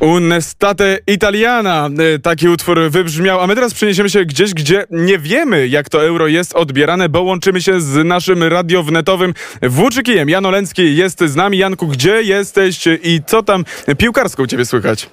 [0.00, 1.90] Unestate Italiana.
[2.14, 6.04] E, taki utwór wybrzmiał, a my teraz przeniesiemy się gdzieś, gdzie nie wiemy, jak to
[6.04, 10.28] euro jest odbierane, bo łączymy się z naszym radiownetowym włóczykiem.
[10.28, 11.58] Jan Oleński jest z nami.
[11.58, 13.64] Janku, gdzie jesteś i co tam
[13.98, 15.10] piłkarsko u ciebie słychać?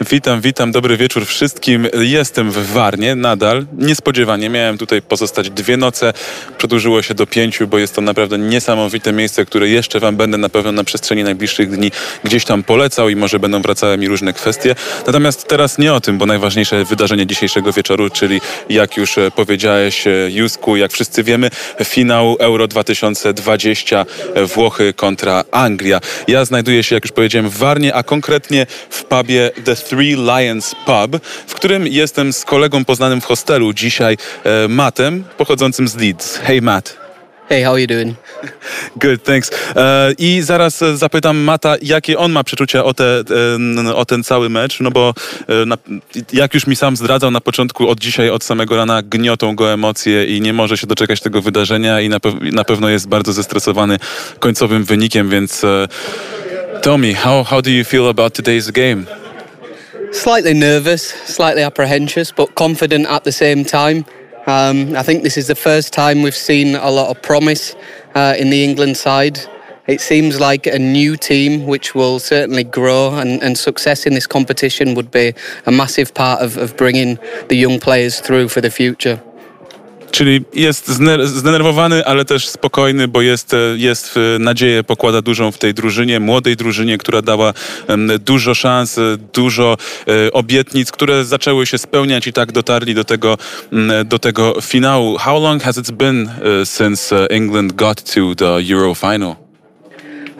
[0.00, 1.88] Witam, witam, dobry wieczór wszystkim.
[2.00, 3.66] Jestem w Warnie nadal.
[3.78, 6.12] Niespodziewanie miałem tutaj pozostać dwie noce.
[6.58, 10.48] Przedłużyło się do pięciu, bo jest to naprawdę niesamowite miejsce, które jeszcze Wam będę na
[10.48, 11.90] pewno na przestrzeni najbliższych dni
[12.24, 14.74] gdzieś tam polecał i może będą wracały mi różne kwestie.
[15.06, 20.06] Natomiast teraz nie o tym, bo najważniejsze wydarzenie dzisiejszego wieczoru, czyli jak już e, powiedziałeś,
[20.06, 21.50] e, Jusku, jak wszyscy wiemy,
[21.84, 26.00] finał Euro 2020 e, Włochy kontra Anglia.
[26.28, 30.74] Ja znajduję się, jak już powiedziałem, w Warnie, a konkretnie w pubie The Three Lions
[30.86, 36.36] Pub, w którym jestem z kolegą poznanym w hostelu dzisiaj, e, Mattem, pochodzącym z Leeds.
[36.36, 36.96] Hey Matt.
[37.48, 38.14] Hey, how are you doing?
[39.02, 39.50] Good, thanks.
[39.76, 43.22] E, I zaraz e, zapytam Mata, jakie on ma przeczucia o, te,
[43.86, 45.14] e, o ten cały mecz, no bo
[46.32, 50.24] jak już mi sam zdradzał na początku, od dzisiaj, od samego rana gniotą go emocje
[50.24, 53.98] i nie może się doczekać tego wydarzenia i na, pe- na pewno jest bardzo zestresowany
[54.38, 55.62] końcowym wynikiem, więc
[56.82, 59.02] tell me, how, how do you feel about today's game?
[60.18, 64.04] Slightly nervous, slightly apprehensive, but confident at the same time.
[64.48, 67.76] Um, I think this is the first time we've seen a lot of promise
[68.16, 69.38] uh, in the England side.
[69.86, 74.26] It seems like a new team which will certainly grow, and, and success in this
[74.26, 75.34] competition would be
[75.66, 79.22] a massive part of, of bringing the young players through for the future.
[80.18, 80.88] Czyli jest
[81.24, 86.20] zdenerwowany, ale też spokojny, bo jest, e, jest e, nadzieję, pokłada dużą w tej drużynie,
[86.20, 87.54] młodej drużynie, która dała
[88.18, 89.02] dużo szans, e,
[89.32, 89.76] dużo
[90.32, 93.38] obietnic, które zaczęły się spełniać i tak dotarli do tego,
[94.04, 95.18] do tego finału.
[95.18, 96.30] How long has it been
[96.64, 99.47] since England got to the Euro final?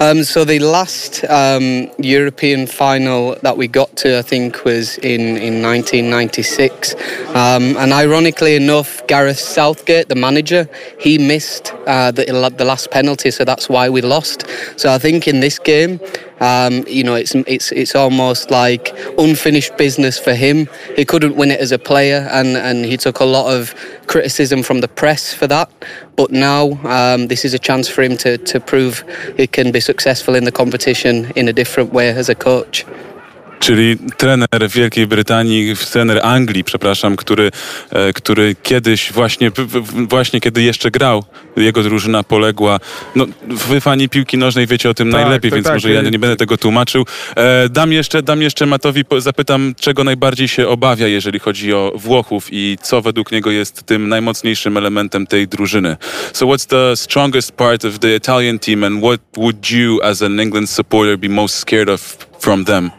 [0.00, 5.36] Um, so the last um, European final that we got to, I think, was in,
[5.36, 6.94] in 1996.
[7.34, 10.68] Um, and ironically enough, Gareth Southgate, the manager,
[11.00, 12.24] he missed uh, the,
[12.56, 14.46] the last penalty, so that's why we lost.
[14.76, 15.98] So I think in this game,
[16.40, 20.68] um, you know, it's it's it's almost like unfinished business for him.
[20.96, 23.74] He couldn't win it as a player, and and he took a lot of
[24.06, 25.70] criticism from the press for that.
[26.16, 29.04] But now um, this is a chance for him to to prove
[29.36, 32.84] he can be successful in the competition in a different way as a coach.
[33.60, 37.50] Czyli trener Wielkiej Brytanii, trener Anglii, przepraszam, który,
[37.90, 39.50] e, który kiedyś właśnie,
[40.08, 41.24] właśnie kiedy jeszcze grał,
[41.56, 42.78] jego drużyna poległa.
[43.16, 46.18] No, wy fani piłki nożnej wiecie o tym tak, najlepiej, więc tak, może ja nie
[46.18, 47.06] będę tego tłumaczył.
[47.36, 52.48] E, dam jeszcze, dam jeszcze Matowi, zapytam, czego najbardziej się obawia, jeżeli chodzi o Włochów
[52.50, 55.96] i co według niego jest tym najmocniejszym elementem tej drużyny.
[56.32, 60.40] So what's the strongest part of the Italian team and what would you as an
[60.40, 62.97] England supporter be most scared of from them?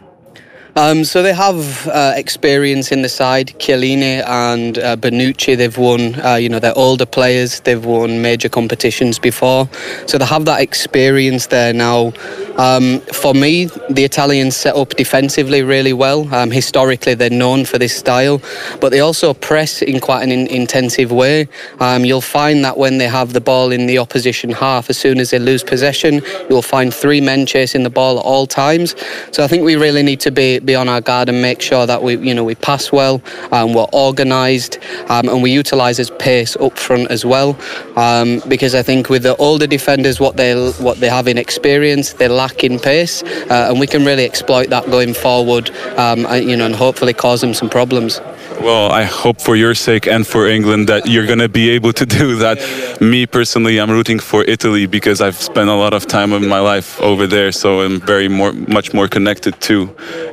[0.76, 3.48] Um, so they have uh, experience in the side.
[3.58, 6.20] Chiellini and uh, Benucci, they've won.
[6.20, 7.60] Uh, you know, they're older players.
[7.60, 9.68] They've won major competitions before,
[10.06, 12.12] so they have that experience there now.
[12.56, 16.32] Um, for me, the Italians set up defensively really well.
[16.34, 18.40] Um, historically, they're known for this style,
[18.80, 21.48] but they also press in quite an in- intensive way.
[21.80, 25.18] Um, you'll find that when they have the ball in the opposition half, as soon
[25.18, 28.94] as they lose possession, you'll find three men chasing the ball at all times.
[29.32, 31.84] So I think we really need to be be on our guard and make sure
[31.86, 33.16] that we, you know, we pass well,
[33.50, 34.78] and we're organised,
[35.14, 37.50] um, and we utilise his pace up front as well.
[37.96, 40.52] Um, because I think with the older defenders, what they
[40.86, 43.16] what they have in experience, they lack in pace,
[43.54, 45.70] uh, and we can really exploit that going forward.
[46.04, 46.18] Um,
[46.50, 48.20] you know, and hopefully cause them some problems.
[48.60, 51.92] Well, I hope for your sake and for England that you're going to be able
[51.94, 52.56] to do that.
[53.00, 56.60] Me personally, I'm rooting for Italy because I've spent a lot of time of my
[56.72, 59.74] life over there, so I'm very more, much more connected to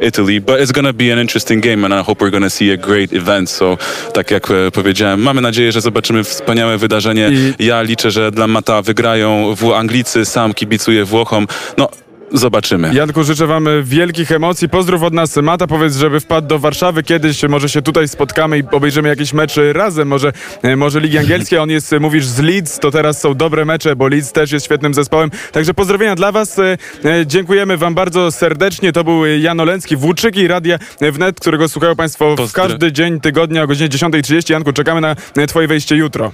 [0.01, 0.16] Italy.
[0.41, 3.13] But it's to be an interesting game, and I hope we're to see a great
[3.13, 3.49] event.
[3.49, 3.77] So,
[4.13, 7.31] tak jak e, powiedziałem, mamy nadzieję, że zobaczymy wspaniałe wydarzenie.
[7.59, 11.47] Ja liczę, że dla Mata wygrają w Anglicy, sam kibicuję Włochom.
[11.77, 11.89] No,
[12.33, 12.93] Zobaczymy.
[12.93, 14.69] Janku, życzę wam wielkich emocji.
[14.69, 15.67] Pozdrów od nas Mata.
[15.67, 17.43] Powiedz, żeby wpadł do Warszawy kiedyś.
[17.43, 20.07] Może się tutaj spotkamy i obejrzymy jakiś mecz razem.
[20.07, 20.33] Może,
[20.63, 21.59] e, może Ligi Angielskiej.
[21.59, 22.79] On jest, mówisz, z Leeds.
[22.79, 25.31] To teraz są dobre mecze, bo Leeds też jest świetnym zespołem.
[25.51, 26.59] Także pozdrowienia dla was.
[26.59, 28.93] E, e, dziękujemy wam bardzo serdecznie.
[28.93, 33.67] To był Jan Oleński, Włóczyki Radia Wnet, którego słuchają państwo w każdy dzień tygodnia o
[33.67, 34.51] godzinie 10.30.
[34.51, 35.15] Janku, czekamy na
[35.47, 36.31] twoje wejście jutro.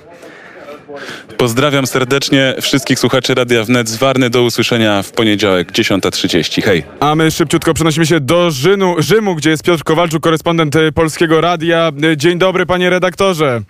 [1.38, 4.30] Pozdrawiam serdecznie wszystkich słuchaczy Radia Wnet z Warny.
[4.30, 6.62] Do usłyszenia w poniedziałek 10.30.
[6.64, 6.84] Hej.
[7.00, 11.92] A my szybciutko przenosimy się do Rzynu, Rzymu, gdzie jest Piotr Kowalczuk, korespondent Polskiego Radia.
[12.18, 13.62] Dzień dobry, panie redaktorze.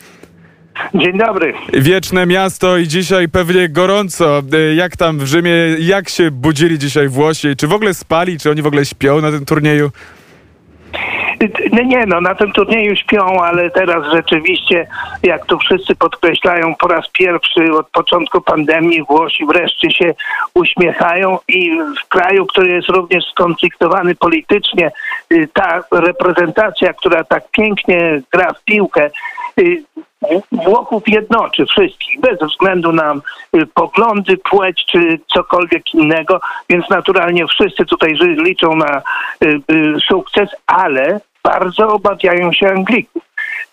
[0.96, 1.54] Dzień dobry.
[1.74, 4.42] Wieczne miasto i dzisiaj pewnie gorąco.
[4.54, 7.48] E, Jak tam w Rzymie, jak się budzili dzisiaj Włosi?
[7.58, 9.92] Czy w ogóle spali, czy oni w ogóle śpią na tym turnieju?
[11.72, 14.88] Nie, nie, no na tym turnieju śpią, ale teraz rzeczywiście,
[15.24, 20.14] jak tu wszyscy podkreślają, po raz pierwszy od początku pandemii Włosi wreszcie się
[20.54, 24.92] uśmiechają i w kraju, który jest również skonfliktowany politycznie,
[25.32, 29.10] y, ta reprezentacja, która tak pięknie gra w piłkę,
[30.52, 33.14] Włochów jednoczy wszystkich, bez względu na
[33.56, 36.40] y, poglądy, płeć czy cokolwiek innego,
[36.70, 39.02] więc naturalnie wszyscy tutaj liczą na
[39.44, 43.24] y, y, sukces, ale bardzo obawiają się Anglików.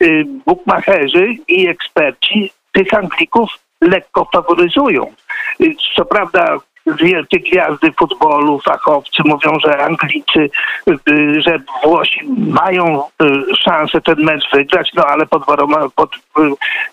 [0.02, 3.50] Y, Bukmacherzy i eksperci tych Anglików
[3.80, 5.12] lekko faworyzują.
[5.60, 6.56] Y, Co prawda
[6.86, 10.50] wielkie gwiazdy futbolu, fachowcy mówią, że Anglicy,
[10.88, 16.18] y, że Włosi mają y, szansę ten mecz wygrać, no ale pod, waroma, pod y,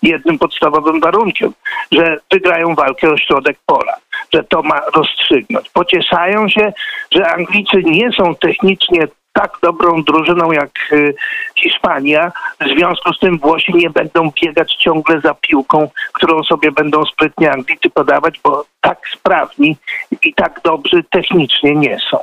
[0.02, 1.52] jednym podstawowym warunkiem,
[1.92, 3.96] że wygrają walkę o środek pola,
[4.34, 5.70] że to ma rozstrzygnąć.
[5.70, 6.72] Pocieszają się,
[7.10, 9.08] że Anglicy nie są technicznie
[9.40, 11.14] tak dobrą drużyną jak y,
[11.56, 12.32] Hiszpania.
[12.60, 17.52] W związku z tym Włosi nie będą biegać ciągle za piłką, którą sobie będą sprytnie
[17.52, 19.76] Anglicy podawać, bo tak sprawni
[20.22, 22.18] i tak dobrzy technicznie nie są.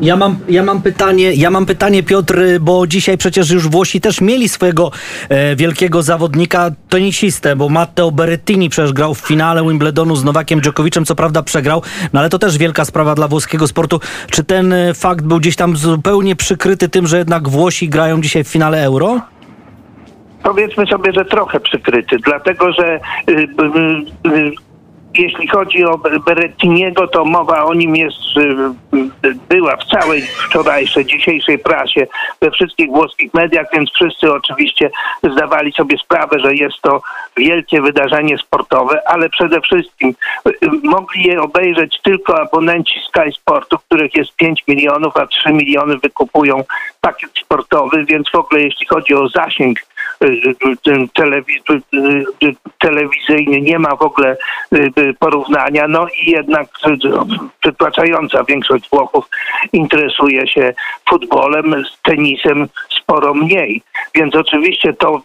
[0.00, 4.20] Ja mam, ja mam pytanie, ja mam pytanie Piotr, bo dzisiaj przecież już Włosi też
[4.20, 4.90] mieli swojego
[5.28, 11.04] e, wielkiego zawodnika, tenisistę, bo Matteo Berrettini przecież grał w finale Wimbledonu z Nowakiem Djokovicem,
[11.04, 11.82] co prawda przegrał,
[12.12, 14.00] no ale to też wielka sprawa dla włoskiego sportu.
[14.30, 18.44] Czy ten e, fakt był gdzieś tam zupełnie przykryty tym, że jednak Włosi grają dzisiaj
[18.44, 19.20] w finale Euro?
[20.42, 24.69] Powiedzmy sobie, że trochę przykryty, dlatego że y, y, y,
[25.14, 28.40] jeśli chodzi o Berettiniego, to mowa o nim jest, y,
[29.26, 32.06] y, była w całej wczorajszej, dzisiejszej prasie,
[32.40, 34.90] we wszystkich włoskich mediach, więc wszyscy oczywiście
[35.22, 37.02] zdawali sobie sprawę, że jest to
[37.36, 40.14] wielkie wydarzenie sportowe, ale przede wszystkim
[40.48, 40.52] y,
[40.82, 46.64] mogli je obejrzeć tylko abonenci Sky Sportu, których jest 5 milionów, a 3 miliony wykupują
[47.00, 49.78] pakiet sportowy, więc w ogóle jeśli chodzi o zasięg
[50.24, 50.26] y,
[51.94, 54.36] y, y, telewizyjny nie ma w ogóle
[55.18, 55.88] porównania.
[55.88, 56.68] No i jednak
[57.60, 59.28] przytłaczająca większość Włochów
[59.72, 60.74] interesuje się
[61.08, 62.68] futbolem, tenisem
[63.02, 63.82] sporo mniej.
[64.14, 65.22] Więc oczywiście to,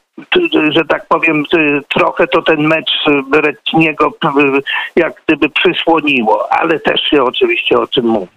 [0.70, 2.92] że tak powiem, y, trochę to ten mecz
[3.30, 4.62] Berettiniego y,
[4.96, 8.28] jak gdyby przysłoniło, ale też się oczywiście o tym mówi.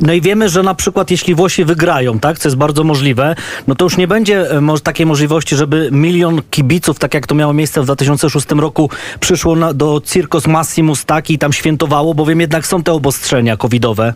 [0.00, 3.34] No i wiemy, że na przykład jeśli Włosi wygrają, tak, co jest bardzo możliwe,
[3.66, 7.52] no to już nie będzie e, takiej możliwości, żeby milion kibiców, tak jak to miało
[7.52, 8.90] miejsce w 2006 roku,
[9.20, 14.14] przyszło na, do Circos Massimus taki i tam świętowało, bowiem jednak są te obostrzenia covidowe.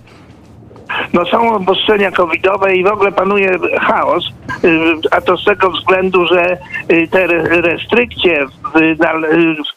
[1.12, 4.24] No są obostrzenia covidowe i w ogóle panuje chaos,
[4.64, 4.68] y,
[5.10, 6.58] a to z tego względu, że
[6.92, 8.46] y, te re- restrykcje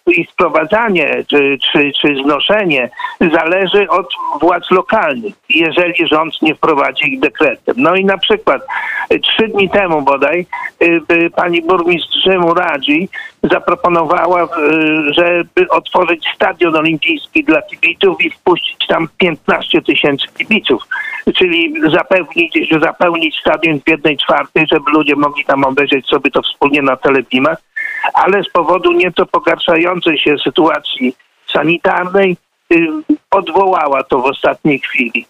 [0.06, 2.90] w ich wprowadzanie czy, czy, czy znoszenie
[3.34, 4.10] zależy od
[4.42, 7.76] władz lokalnych, jeżeli rząd nie wprowadzi ich dekretem.
[7.78, 8.62] No i na przykład
[9.14, 10.46] y, trzy dni temu bodaj
[10.82, 12.28] y, y, pani burmistrz
[12.58, 13.10] Radzi
[13.44, 14.48] zaproponowała, y,
[15.14, 20.84] żeby otworzyć stadion olimpijski dla kibiców i wpuścić tam 15 tysięcy kibiców,
[21.36, 26.82] czyli zapewnić, zapełnić stadion w jednej czwartej, żeby ludzie mogli tam obejrzeć sobie to wspólnie
[26.82, 27.58] na telebimach,
[28.14, 31.16] ale z powodu nieco pogarszającej się sytuacji
[31.54, 32.38] sanitarnej
[32.74, 32.88] y,
[33.32, 35.26] odwołała to w ostatniej chwili.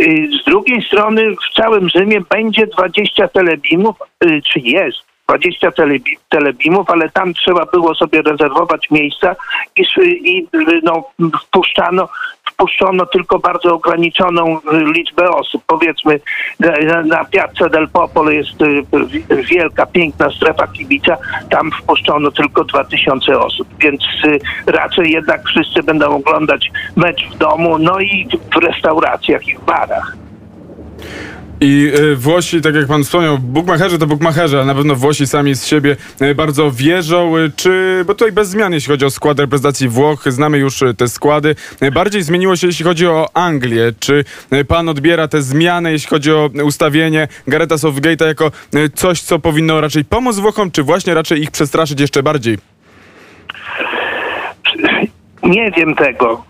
[0.00, 6.16] Y, Z drugiej strony w całym Rzymie będzie 20 telebimów, y, czy jest 20 telebi-
[6.28, 9.36] telebimów, ale tam trzeba było sobie rezerwować miejsca
[9.76, 9.82] i,
[10.24, 11.04] i y, no,
[11.42, 12.08] wpuszczano,
[12.50, 15.62] wpuszczono tylko bardzo ograniczoną liczbę osób.
[15.66, 16.20] Powiedzmy
[17.04, 21.16] na, Piazza del Popolo jest y, wi- wielka, piękna strefa kibica,
[21.50, 27.78] tam wpuszczono tylko 2000 osób, więc y, raczej jednak wszyscy będą oglądać mecz w domu,
[27.78, 30.16] no i w restauracjach i w barach.
[31.60, 35.54] I e, Włosi, tak jak pan wspomniał, bukmacherzy to bukmacherzy, ale na pewno Włosi sami
[35.54, 37.36] z siebie e, bardzo wierzą.
[37.36, 41.08] E, Czy, bo tutaj bez zmian, jeśli chodzi o skład reprezentacji Włoch, znamy już te
[41.08, 41.54] składy.
[41.92, 43.92] Bardziej zmieniło się, jeśli chodzi o Anglię.
[44.00, 44.24] Czy
[44.68, 48.50] pan odbiera te zmiany, jeśli chodzi o ustawienie Gareta Southgate'a jako
[48.94, 52.58] coś, co powinno raczej pomóc Włochom, czy właśnie raczej ich przestraszyć jeszcze bardziej?
[55.42, 56.44] Nie wiem tego.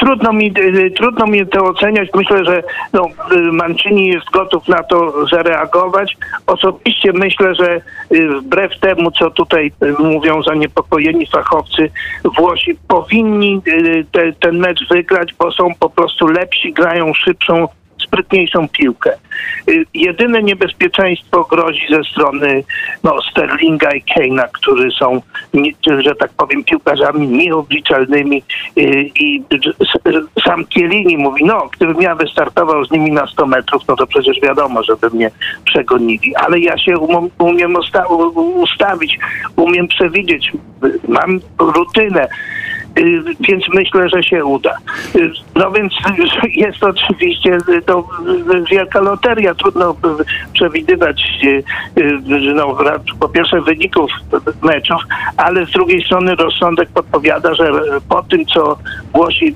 [0.00, 2.08] Y, y, y, Trudno mi, y, trudno mi to oceniać.
[2.14, 6.16] Myślę, że no, y, Mancini jest gotów na to zareagować.
[6.46, 7.80] Osobiście myślę, że
[8.12, 11.90] y, wbrew temu, co tutaj y, mówią zaniepokojeni fachowcy,
[12.24, 17.68] Włosi powinni y, te, ten mecz wygrać, bo są po prostu lepsi, grają szybszą,
[18.10, 19.12] najsprytniejszą piłkę.
[19.68, 22.64] Y, Jedyne niebezpieczeństwo grozi ze strony
[23.04, 25.20] no, Sterlinga i Keina, którzy są,
[26.00, 28.42] że tak powiem, piłkarzami nieobliczalnymi
[28.78, 29.42] y, i
[30.44, 34.40] sam Kielini mówi, no gdybym ja wystartował z nimi na 100 metrów, no to przecież
[34.42, 35.30] wiadomo, żeby mnie
[35.64, 36.98] przegonili, ale ja się
[37.38, 37.76] umiem,
[38.36, 39.18] ustawić,
[39.56, 40.52] umiem przewidzieć,
[40.84, 42.28] y, mam rutynę,
[43.40, 44.76] więc myślę, że się uda.
[45.16, 48.04] Y, No więc y, jest oczywiście y, to
[48.54, 49.94] y, wielka loteria, trudno y,
[50.52, 51.62] przewidywać y,
[51.98, 52.76] y, no,
[53.20, 54.10] po pierwsze wyników
[54.62, 55.02] meczów,
[55.36, 57.72] ale z drugiej strony rozsądek podpowiada, że
[58.08, 58.78] po tym, co
[59.14, 59.54] Włosi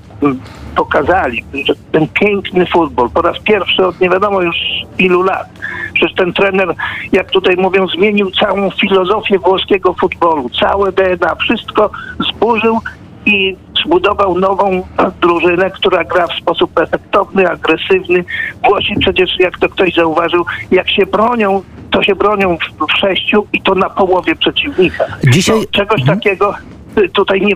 [0.76, 4.56] pokazali, że ten piękny futbol po raz pierwszy od nie wiadomo już
[4.98, 5.46] ilu lat.
[5.94, 6.74] Przecież ten trener,
[7.12, 11.90] jak tutaj mówią, zmienił całą filozofię włoskiego futbolu, całe DNA, wszystko
[12.30, 12.80] zburzył
[13.26, 14.82] i zbudował nową
[15.20, 18.24] drużynę, która gra w sposób efektowny, agresywny.
[18.64, 23.46] Włosi przecież, jak to ktoś zauważył, jak się bronią, to się bronią w, w sześciu
[23.52, 25.04] i to na połowie przeciwnika.
[25.30, 26.73] Dzisiaj- No, czegoś takiego y,
[27.12, 27.54] tutaj nie,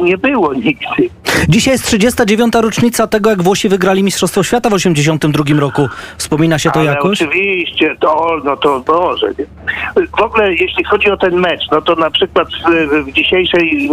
[0.00, 1.10] nie było nigdy.
[1.48, 2.54] Dzisiaj jest 39.
[2.54, 5.88] rocznica tego, jak Włosi wygrali Mistrzostwo Świata w 82 roku.
[6.16, 7.22] Wspomina się to Ale jakoś?
[7.22, 9.26] oczywiście, to, no to Boże.
[9.38, 9.44] Nie?
[10.16, 13.90] W ogóle jeśli chodzi o ten mecz, no to na przykład w, w dzisiejszej,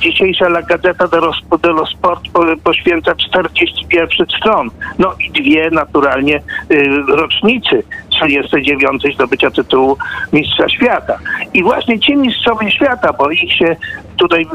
[0.00, 4.70] dzisiejsza La Gazzetta dello, Sport po, poświęca 41 stron.
[4.98, 7.82] No i dwie naturalnie y, rocznicy
[8.26, 9.96] 39 zdobycia tytułu
[10.32, 11.18] Mistrza Świata.
[11.54, 13.76] I właśnie ci mistrzowie świata, bo ich się
[14.16, 14.46] tutaj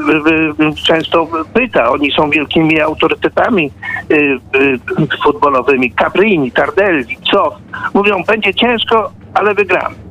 [0.86, 3.70] często pyta, oni są wielkimi autorytetami
[4.10, 4.78] y, y,
[5.24, 7.56] futbolowymi, Caprini, Tardelli, co?
[7.94, 10.07] Mówią, będzie ciężko, ale wygramy.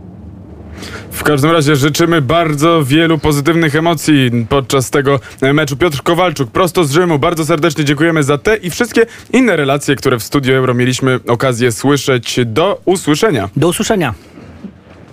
[1.11, 5.77] W każdym razie życzymy bardzo wielu pozytywnych emocji podczas tego e, meczu.
[5.77, 10.19] Piotr Kowalczuk, prosto z Rzymu, bardzo serdecznie dziękujemy za te i wszystkie inne relacje, które
[10.19, 12.39] w Studio Euro mieliśmy okazję słyszeć.
[12.45, 13.49] Do usłyszenia.
[13.55, 14.13] Do usłyszenia.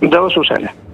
[0.01, 0.84] Do usłyszenia.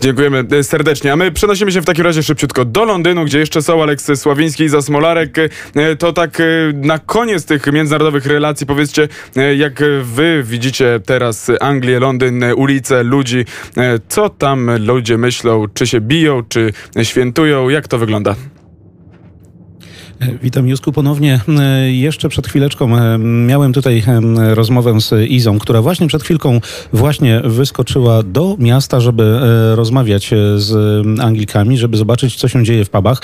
[0.00, 1.12] Dziękujemy e, serdecznie.
[1.12, 4.62] A my przenosimy się w takim razie szybciutko do Londynu, gdzie jeszcze są Aleks Sławiński
[4.62, 5.38] i Iza Smolarek.
[5.38, 9.08] E, To tak e, na koniec tych międzynarodowych relacji powiedzcie,
[9.56, 13.44] jak wy widzicie teraz Anglię, Londyn, ulice, ludzi.
[14.08, 15.64] Co tam ludzie myślą?
[15.74, 17.68] Czy się biją, czy świętują?
[17.68, 18.34] Jak to wygląda?
[20.42, 21.40] Witam Jusku ponownie.
[21.48, 26.60] E, Jeszcze przed chwileczką e, miałem tutaj e, rozmowę z Izą, która właśnie przed chwilką
[26.92, 29.40] właśnie wyskoczyła do miasta, żeby
[29.74, 30.72] rozmawiać z
[31.20, 33.22] Anglikami, żeby zobaczyć, co się dzieje w pubach.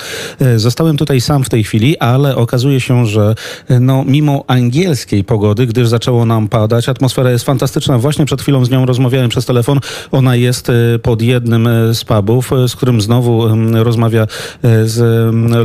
[0.55, 3.35] Zostałem tutaj sam w tej chwili, ale okazuje się, że
[3.79, 7.97] no, mimo angielskiej pogody, gdyż zaczęło nam padać, atmosfera jest fantastyczna.
[7.97, 9.79] Właśnie przed chwilą z nią rozmawiałem przez telefon.
[10.11, 14.27] Ona jest pod jednym z pubów, z którym znowu rozmawia
[14.83, 14.99] z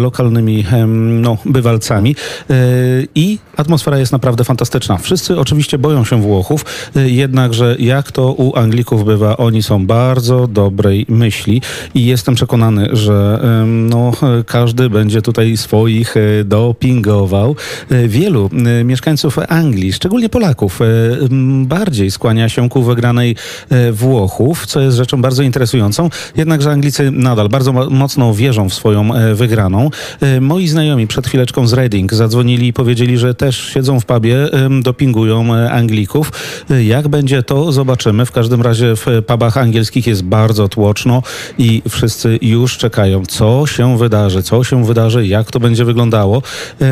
[0.01, 0.65] lokalnymi
[1.23, 2.17] em, no, bywalcami
[2.50, 2.55] E,
[3.14, 4.99] i atmosfera jest naprawdę fantastyczna.
[4.99, 6.64] Wszyscy oczywiście boją się Włochów,
[6.97, 11.62] e, jednakże jak to u Anglików bywa, oni są bardzo dobrej myśli
[11.95, 14.12] i jestem przekonany, że no,
[14.47, 17.57] każdy będzie tutaj swoich e, dopingował.
[18.07, 18.50] Wielu
[18.85, 20.81] mieszkańców Anglii, szczególnie Polaków,
[21.64, 23.37] bardziej skłania się ku wygranej
[23.93, 26.11] Włochów, co jest rzeczą bardzo interesującą.
[26.37, 29.91] Jednakże Anglicy nadal bardzo mo- mocno wierzą w swoją wygraną.
[30.41, 34.37] Moi znajomi przed chwileczką z Reading zadzwonili i powiedzieli, że też siedzą w pubie,
[34.83, 36.33] dopingują e, Anglików.
[36.71, 38.26] E, Jak będzie to, zobaczymy.
[38.26, 41.23] W każdym razie w pubach angielskich jest bardzo tłoczno
[41.59, 46.42] i wszyscy już czekają, co się wydarzy, co się wydarzy, jak to będzie wyglądało.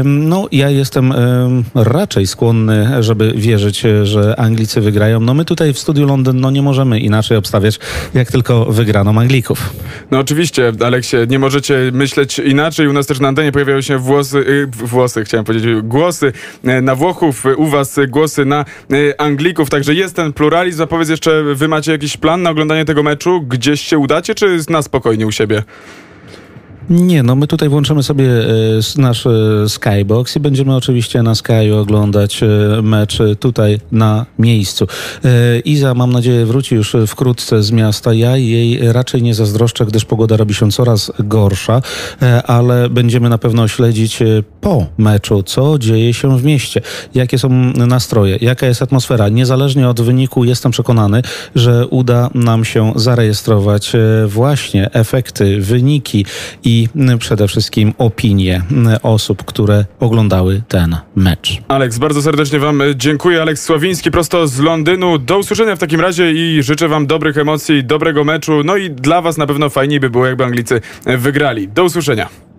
[0.04, 5.20] No, ja jestem em, raczej skłonny, żeby wierzyć, e, że Anglicy wygrają.
[5.20, 7.78] No my tutaj w studiu Londyn no nie możemy inaczej obstawiać,
[8.14, 9.70] jak tylko wygraną Anglików.
[10.10, 12.88] No oczywiście, Aleksie, nie możecie myśleć inaczej.
[12.88, 16.32] U nas też na antenie pojawiają się włosy, y, włosy, chciałem powiedzieć, głosy
[16.64, 20.82] e, na Włochów, u was głosy na e, Anglików, także jest ten pluralizm.
[20.82, 23.40] A powiedz jeszcze, wy macie jakiś plan na oglądanie tego meczu?
[23.40, 25.62] Gdzieś się udacie, czy na spokojnie u siebie?
[26.90, 29.30] Nie, no my tutaj włączymy sobie e, nasz e,
[29.68, 32.46] Skybox i będziemy oczywiście na Sky oglądać e,
[32.82, 34.86] mecz tutaj na miejscu.
[35.64, 38.14] Iza, mam nadzieję, wróci już wkrótce z miasta.
[38.14, 41.82] Ja jej raczej nie zazdroszczę, gdyż pogoda robi się coraz gorsza,
[42.46, 44.18] ale będziemy na pewno śledzić
[44.60, 46.80] po meczu, co dzieje się w mieście,
[47.14, 49.28] jakie są nastroje, jaka jest atmosfera.
[49.28, 51.22] Niezależnie od wyniku jestem przekonany,
[51.54, 56.26] że uda nam się zarejestrować e, właśnie efekty, wyniki
[56.64, 56.88] i
[57.18, 58.62] przede wszystkim opinie
[59.02, 61.62] osób, które oglądały ten mecz.
[61.68, 63.42] Aleks, bardzo serdecznie wam dziękuję.
[63.42, 65.18] Aleks Sławiński prosto z Londynu.
[65.18, 68.64] Do usłyszenia w takim razie i życzę wam dobrych emocji, dobrego meczu.
[68.64, 71.68] No i dla was na pewno fajniej by było, jakby Anglicy wygrali.
[71.68, 72.49] Do usłyszenia.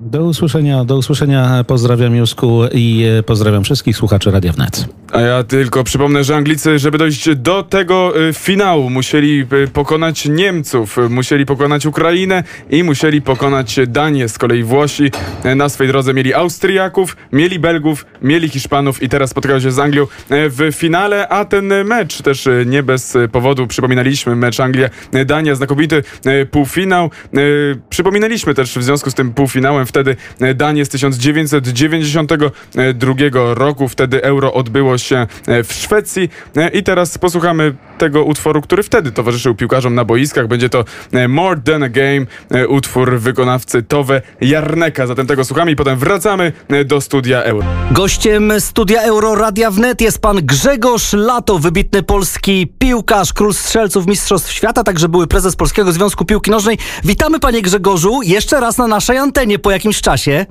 [0.00, 1.64] Do usłyszenia, do usłyszenia.
[1.66, 4.88] Pozdrawiam Jusku i e, pozdrawiam wszystkich słuchaczy Radia Wnet.
[5.12, 10.26] A ja tylko przypomnę, że Anglicy, żeby dojść do tego y, finału, musieli y, pokonać
[10.26, 14.28] Niemców, musieli pokonać Ukrainę i musieli pokonać Danię.
[14.28, 15.10] Z kolei Włosi
[15.56, 20.06] na swojej drodze mieli Austriaków, mieli Belgów, mieli Hiszpanów i teraz spotykają się z Anglią
[20.30, 26.02] w finale, a ten mecz też nie bez powodu przypominaliśmy mecz Anglia-Dania, znakomity
[26.50, 27.10] półfinał.
[27.90, 33.14] Przypominaliśmy też w związku z tym półfinałem wtedy y, Danię z 1992
[33.54, 38.82] roku, wtedy euro odbyło się e, w Szwecji E, i teraz posłuchamy tego utworu, który
[38.82, 40.46] wtedy towarzyszył piłkarzom na boiskach.
[40.46, 45.06] Będzie to e, More Than a Game, e, utwór wykonawcy Tove Jarneka.
[45.06, 47.66] Zatem tego słuchamy i potem wracamy e, do studia euro.
[47.90, 54.52] Gościem studia Euro Radia Wnet jest pan Grzegorz Lato, wybitny polski piłkarz, król strzelców Mistrzostw
[54.52, 56.78] Świata, także były prezes Polskiego Związku Piłki Nożnej.
[57.04, 60.46] Witamy panie Grzegorzu jeszcze raz na naszej antenie po jakimś czasie.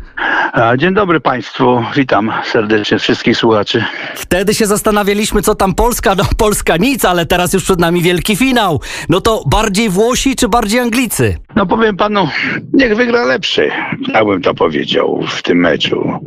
[0.77, 3.83] Dzień dobry Państwu, witam serdecznie wszystkich słuchaczy.
[4.15, 6.15] Wtedy się zastanawialiśmy, co tam Polska.
[6.15, 8.81] No Polska nic, ale teraz już przed nami wielki finał.
[9.09, 11.37] No to bardziej Włosi czy bardziej Anglicy?
[11.55, 12.29] No powiem Panu,
[12.73, 13.71] niech wygra lepszy,
[14.13, 16.19] ja bym to powiedział w tym meczu.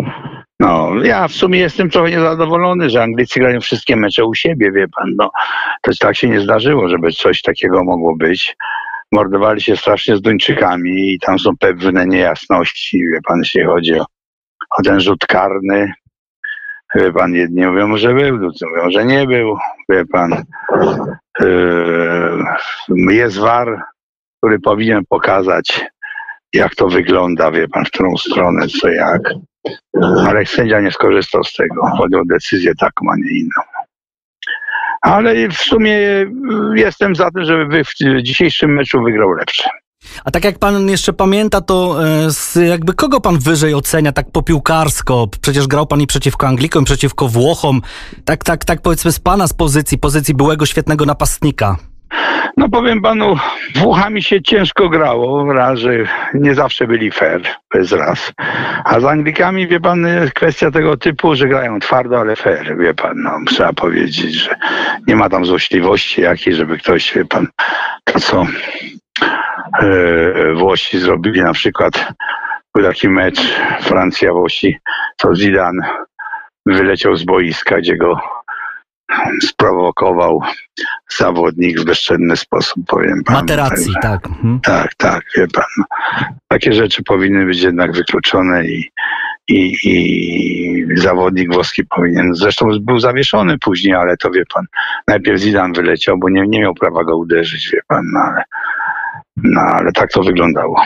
[0.61, 4.87] No, ja w sumie jestem trochę niezadowolony, że Anglicy grają wszystkie mecze u siebie, wie
[4.89, 5.15] Pan.
[5.19, 5.31] No,
[5.83, 8.57] to tak się nie zdarzyło, żeby coś takiego mogło być.
[9.13, 14.05] Mordowali się strasznie z Duńczykami i tam są pewne niejasności, wie Pan, jeśli chodzi o,
[14.79, 15.93] o ten rzut karny.
[16.95, 19.57] Wie Pan, jedni mówią, że był, drudzy mówią, że nie był,
[19.89, 20.45] wie Pan.
[21.41, 23.83] Yy, jest war,
[24.39, 25.85] który powinien pokazać,
[26.53, 29.23] jak to wygląda, wie pan, w którą stronę, co jak.
[30.27, 33.80] Ale sędzia nie skorzystał z tego, podjął decyzję taką, a nie inną.
[35.01, 36.27] Ale w sumie y,
[36.75, 39.63] jestem za tym, żeby w dzisiejszym meczu wygrał lepszy.
[40.25, 41.99] A tak jak pan jeszcze pamięta, to
[42.57, 45.29] e, jakby kogo pan wyżej ocenia tak po piłkarsko?
[45.41, 47.83] Przecież grał pan i przeciwko Anglikom, i przeciwko Włochom.
[48.25, 51.77] Tak, tak, tak powiedzmy z pana z pozycji, pozycji byłego świetnego napastnika.
[52.57, 53.37] No powiem panu,
[53.75, 55.93] Włochami się ciężko grało, raz, że
[56.35, 57.43] nie zawsze byli fair,
[57.75, 58.33] jest raz.
[58.85, 62.95] A z Anglikami, wie pan, jest kwestia tego typu, że grają twardo, ale fair, wie
[62.95, 64.57] pan, no trzeba powiedzieć, że
[65.07, 67.47] nie ma tam złośliwości jakiej, żeby ktoś, wie pan,
[68.05, 68.47] to co
[69.83, 72.13] e, Włosi zrobili na przykład,
[72.75, 73.41] był taki mecz
[73.81, 74.79] Francja-Włosi,
[75.17, 75.83] to Zidane
[76.67, 78.21] wyleciał z boiska, gdzie go
[79.43, 80.41] sprowokował
[81.19, 83.39] zawodnik w bezczenny sposób, powiem panu.
[83.39, 84.27] Materacji, tak.
[84.27, 84.61] Mhm.
[84.61, 85.85] tak, tak, wie pan.
[86.49, 88.91] Takie rzeczy powinny być jednak wykluczone i,
[89.49, 94.67] i, i zawodnik włoski powinien, zresztą był zawieszony później, ale to wie pan,
[95.09, 98.43] najpierw Zidane wyleciał, bo nie, nie miał prawa go uderzyć, wie pan, no ale,
[99.45, 100.77] no ale tak to wyglądało.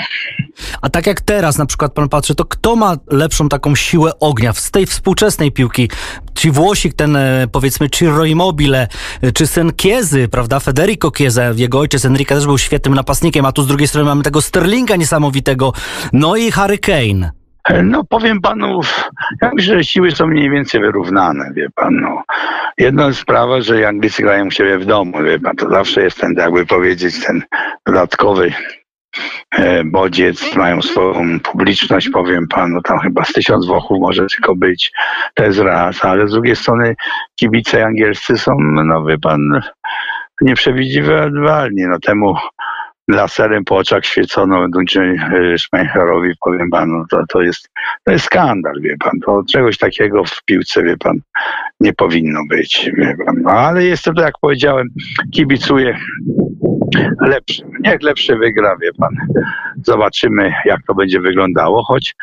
[0.83, 4.53] A tak jak teraz na przykład pan patrzy, to kto ma lepszą taką siłę ognia
[4.53, 5.91] z tej współczesnej piłki?
[6.35, 8.89] Ci Włosik, ten e, powiedzmy Ciro Immobile,
[9.23, 10.61] e, czy syn Kiezy, prawda?
[10.61, 14.23] Federico Chiesa, jego ojciec Enrique też był świetnym napastnikiem, a tu z drugiej strony mamy
[14.23, 15.73] tego Sterlinga niesamowitego,
[16.13, 17.44] no i Harry Kane.
[17.83, 18.81] No powiem panu,
[19.43, 22.01] ja myślę, że siły są mniej więcej wyrównane, wie pan.
[22.01, 22.23] No.
[22.79, 26.35] Jedna sprawa, że Anglicy grają u siebie w domu, wie pan, to zawsze jest ten,
[26.39, 27.43] jakby powiedzieć, ten
[27.87, 28.53] dodatkowy
[29.51, 34.93] e, bodziec, mają swoją publiczność, powiem panu, tam chyba z tysiąc Włochów może tylko być,
[35.35, 36.95] to jest raz, ale z drugiej strony
[37.37, 39.61] kibice angielscy są, no wie pan,
[40.41, 42.35] nieprzewidywalni, no temu
[43.09, 45.17] laserem po oczach świecono Duńczy
[45.59, 47.71] Schmeicherowi, powiem panu, to, to, jest,
[48.05, 49.21] to jest skandal, wie pan.
[49.27, 51.21] To czegoś takiego w piłce, wie pan,
[51.81, 53.37] nie powinno być, wie pan.
[53.43, 54.89] No, ale jestem, tak jak powiedziałem,
[55.33, 55.99] kibicuję
[57.21, 57.69] lepszym.
[57.81, 59.15] Niech lepszy wygra, wie pan.
[59.83, 62.15] Zobaczymy, jak to będzie wyglądało, choć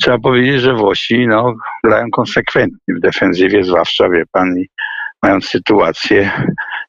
[0.00, 4.68] trzeba powiedzieć, że Włosi no, grają konsekwentnie w defensywie, zwłaszcza, wie pan, i
[5.22, 6.30] mając sytuację,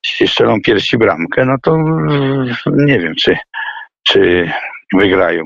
[0.05, 1.77] jeśli strzelą piersi bramkę, no to
[2.65, 3.37] nie wiem, czy,
[4.03, 4.51] czy
[4.93, 5.43] wygrają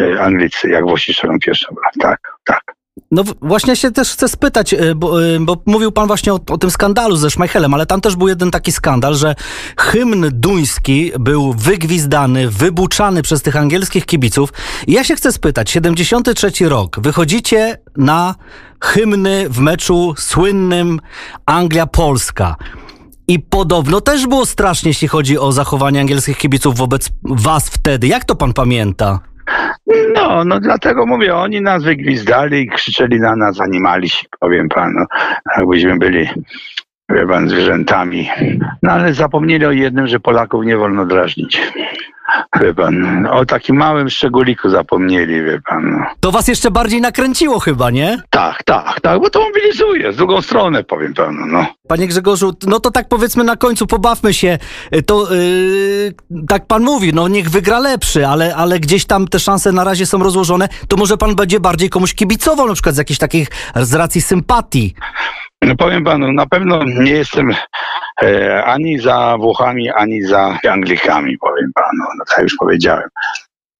[0.00, 2.00] e, Anglicy, jak Włosi strzelą pierwszą bramkę.
[2.00, 2.74] Tak, tak.
[3.10, 6.58] No właśnie się też chcę spytać, e, bo, e, bo mówił pan właśnie o, o
[6.58, 9.34] tym skandalu ze Schmeichelem, ale tam też był jeden taki skandal, że
[9.78, 14.52] hymn duński był wygwizdany, wybuczany przez tych angielskich kibiców.
[14.86, 18.34] I ja się chcę spytać, 73 rok, wychodzicie na
[18.80, 21.00] hymny w meczu słynnym
[21.46, 22.54] Anglia-Polska.
[23.28, 28.06] I podobno też było strasznie, jeśli chodzi o zachowanie angielskich kibiców wobec was wtedy.
[28.06, 29.20] Jak to pan pamięta?
[30.14, 35.04] No, no dlatego mówię, oni nas wygwizdali i krzyczeli na nas animalisi, powiem panu,
[35.56, 36.28] jakbyśmy byli,
[37.08, 38.30] wie pan, zwierzętami.
[38.82, 41.72] No ale zapomnieli o jednym, że Polaków nie wolno drażnić.
[42.60, 45.90] Wie pan, o takim małym szczególiku zapomnieli, wie pan.
[45.90, 46.06] No.
[46.20, 48.18] To was jeszcze bardziej nakręciło chyba, nie?
[48.30, 51.66] Tak, tak, tak, bo to mobilizuje, z drugą stronę powiem panu, no.
[51.88, 54.58] Panie Grzegorzu, no to tak powiedzmy na końcu, pobawmy się.
[54.94, 56.14] Y, To yy,
[56.48, 60.06] tak pan mówi, no niech wygra lepszy, ale, ale gdzieś tam te szanse na razie
[60.06, 60.68] są rozłożone.
[60.88, 64.94] To może pan będzie bardziej komuś kibicował, na przykład z jakichś takich, z racji sympatii.
[65.62, 67.50] No powiem panu, na pewno nie jestem
[68.22, 73.08] e, ani za Włochami, ani za Anglikami, powiem panu, no tak jak już powiedziałem.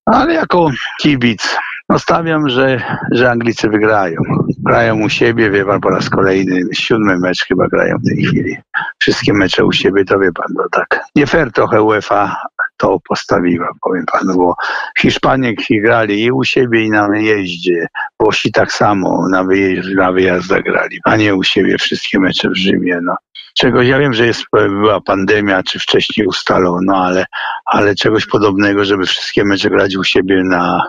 [0.06, 1.56] Ale jako kibic,
[1.88, 1.98] no
[2.46, 4.16] że, że Anglicy wygrają.
[4.58, 8.56] Grają u siebie, wie pan, po raz kolejny, siódmy mecz chyba grają w tej chwili.
[8.98, 11.04] Wszystkie mecze u siebie, to wie pan, to tak.
[11.16, 12.36] Nie fair trochę UEFA
[12.84, 14.54] to postawiła, powiem panu, bo
[14.98, 17.86] Hiszpanie grali i u siebie, i na wyjeździe.
[18.20, 22.56] Włosi tak samo na, wyjeźd, na wyjazdach grali, a nie u siebie wszystkie mecze w
[22.56, 22.98] Rzymie.
[23.02, 23.16] No.
[23.54, 27.26] Czegoś, ja wiem, że jest, była pandemia, czy wcześniej ustalono, ale,
[27.64, 30.86] ale czegoś podobnego, żeby wszystkie mecze grać u siebie na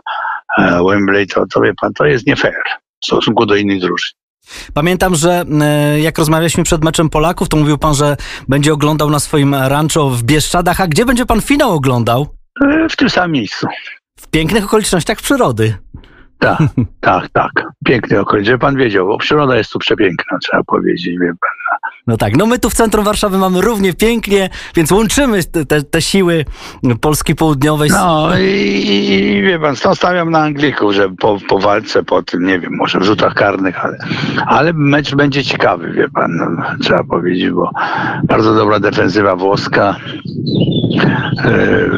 [0.58, 2.64] e, Wembley, to, to wie pan, to jest nie fair
[3.02, 4.25] w stosunku do innych drużyn.
[4.74, 9.20] Pamiętam, że e, jak rozmawialiśmy przed meczem Polaków, to mówił pan, że będzie oglądał na
[9.20, 10.82] swoim rancho w Bieszczadach.
[10.82, 12.28] A gdzie będzie pan finał oglądał?
[12.66, 13.68] E, W tym samym miejscu.
[14.20, 15.78] W pięknych okolicznościach przyrody.
[16.40, 16.60] Tak,
[17.02, 17.52] tak, tak.
[17.86, 21.85] Piękny okolic, żeby pan wiedział, bo przyroda jest tu przepiękna, trzeba powiedzieć, wie pan.
[22.08, 26.02] No tak, no my tu w centrum Warszawy mamy równie pięknie, więc łączymy te, te,
[26.02, 26.46] siły
[27.02, 27.90] Polski Południowej.
[27.90, 32.46] No i, i, i wie pan, stawiam na Anglików, że po, po walce, po tym,
[32.46, 33.98] nie wiem, może w rzutach karnych, ale,
[34.48, 37.72] ale mecz będzie ciekawy, wie pan, no, trzeba powiedzieć, bo
[38.24, 39.96] bardzo dobra defensywa włoska.
[41.46, 41.90] E,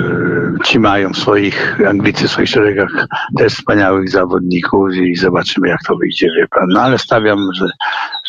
[0.63, 6.27] ci mają swoich, Anglicy w swoich szeregach też wspaniałych zawodników i zobaczymy, jak to wyjdzie,
[6.37, 6.65] wie pan.
[6.69, 7.65] No ale stawiam, że,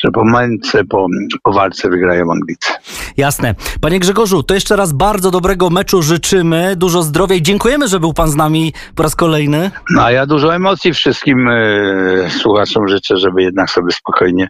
[0.04, 1.06] że po męce, po,
[1.42, 2.72] po walce wygrają Anglicy.
[3.16, 3.54] Jasne.
[3.80, 8.12] Panie Grzegorzu, to jeszcze raz bardzo dobrego meczu życzymy, dużo zdrowia i dziękujemy, że był
[8.12, 9.70] pan z nami po raz kolejny.
[9.90, 14.48] No a ja dużo emocji wszystkim e, słuchaczom życzę, żeby jednak sobie spokojnie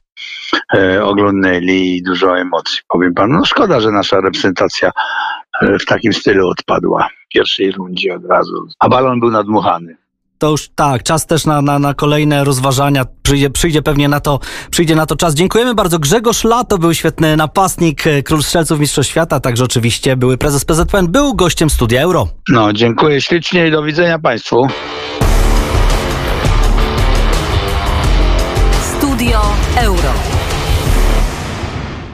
[0.74, 2.80] e, oglądnęli i dużo emocji.
[2.88, 4.90] Powiem panu, no szkoda, że nasza reprezentacja
[5.61, 9.96] e, w takim stylu odpadła w pierwszej rundzie od razu, a balon był nadmuchany.
[10.38, 13.05] To już tak, czas też na, na, na kolejne rozważania.
[13.22, 15.35] Przyjdzie, przyjdzie pewnie na to, przyjdzie na to czas.
[15.35, 15.98] Dziękujemy bardzo.
[15.98, 21.09] Grzegorz Lato był świetny napastnik, e, król strzelców Mistrzostw Świata, także oczywiście były prezes PZPN,
[21.09, 22.29] był gościem Studia Euro.
[22.48, 24.66] No, dziękuję ślicznie i do widzenia Państwu.
[28.98, 29.40] Studio
[29.77, 30.38] Euro.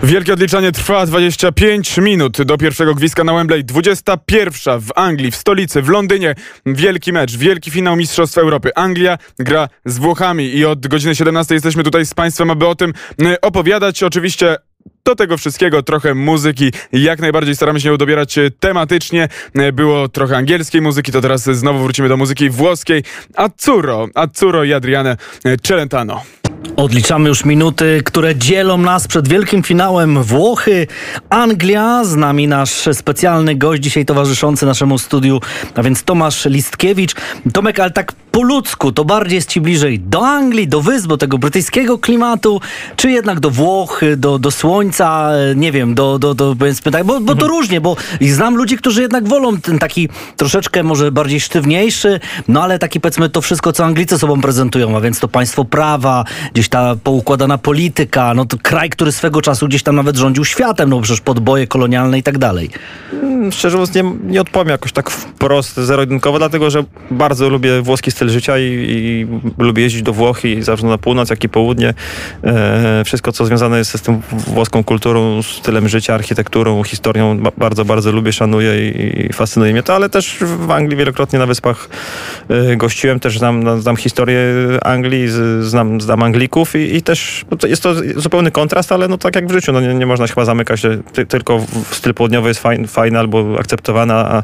[0.04, 3.64] Wielkie odliczanie trwa 25 minut do pierwszego gwizdka na Wembley.
[3.64, 6.34] 21 w Anglii, w stolicy, w Londynie.
[6.66, 8.70] Wielki mecz, wielki finał Mistrzostw Europy.
[8.74, 12.92] Anglia gra z Włochami i od godziny 17 jesteśmy tutaj z Państwem, aby o tym
[13.22, 14.02] y, opowiadać.
[14.02, 14.56] Oczywiście
[15.04, 16.72] do tego wszystkiego trochę muzyki.
[16.92, 19.28] Jak najbardziej staramy się dobierać e, tematycznie.
[19.54, 23.02] E, Było trochę angielskiej muzyki, to teraz znowu wrócimy do muzyki włoskiej.
[23.36, 25.16] Azzurro, Azzurro i Adriane
[25.62, 26.22] Celentano.
[26.76, 30.86] Odliczamy już minuty, które dzielą nas przed wielkim finałem Włochy,
[31.30, 32.04] Anglia.
[32.04, 35.40] Z nami nasz specjalny gość dzisiaj towarzyszący naszemu studiu,
[35.74, 37.14] a więc Tomasz Listkiewicz.
[37.52, 41.16] Tomek, ale tak po ludzku, to bardziej jest ci bliżej do Anglii, do wysp, do
[41.16, 42.60] tego brytyjskiego klimatu,
[42.96, 47.20] czy jednak do Włoch, do, do słońca, nie wiem, do, do, do powiedzmy tak, bo,
[47.20, 52.20] bo to różnie, bo znam ludzi, którzy jednak wolą ten taki troszeczkę może bardziej sztywniejszy,
[52.48, 56.24] no ale taki powiedzmy to wszystko, co Anglicy sobą prezentują, a więc to państwo prawa,
[56.54, 60.90] gdzieś ta poukładana polityka, no to kraj, który swego czasu gdzieś tam nawet rządził światem,
[60.90, 62.70] no przecież podboje kolonialne i tak dalej.
[63.50, 68.28] Szczerze mówiąc, nie, nie odpowiem jakoś tak wprost, zero-jedynkowo, dlatego że bardzo lubię włoski styl
[68.28, 69.26] życia i, i
[69.58, 71.94] lubię jeździć do Włoch i zarówno na północ, jak i południe.
[72.44, 77.84] E, wszystko, co związane jest z tym włoską kulturą, stylem życia, architekturą, historią, ba- bardzo,
[77.84, 81.88] bardzo lubię, szanuję i, i fascynuje mnie to, ale też w Anglii wielokrotnie na wyspach
[82.48, 84.38] e, gościłem, też znam, znam historię
[84.82, 89.18] Anglii, z, znam, znam Anglików i, i też no jest to zupełny kontrast, ale no
[89.18, 92.14] tak jak w życiu, no nie, nie można się chyba zamykać, że ty, tylko styl
[92.14, 94.42] południowy jest fajny, fajny albo akceptowany, a,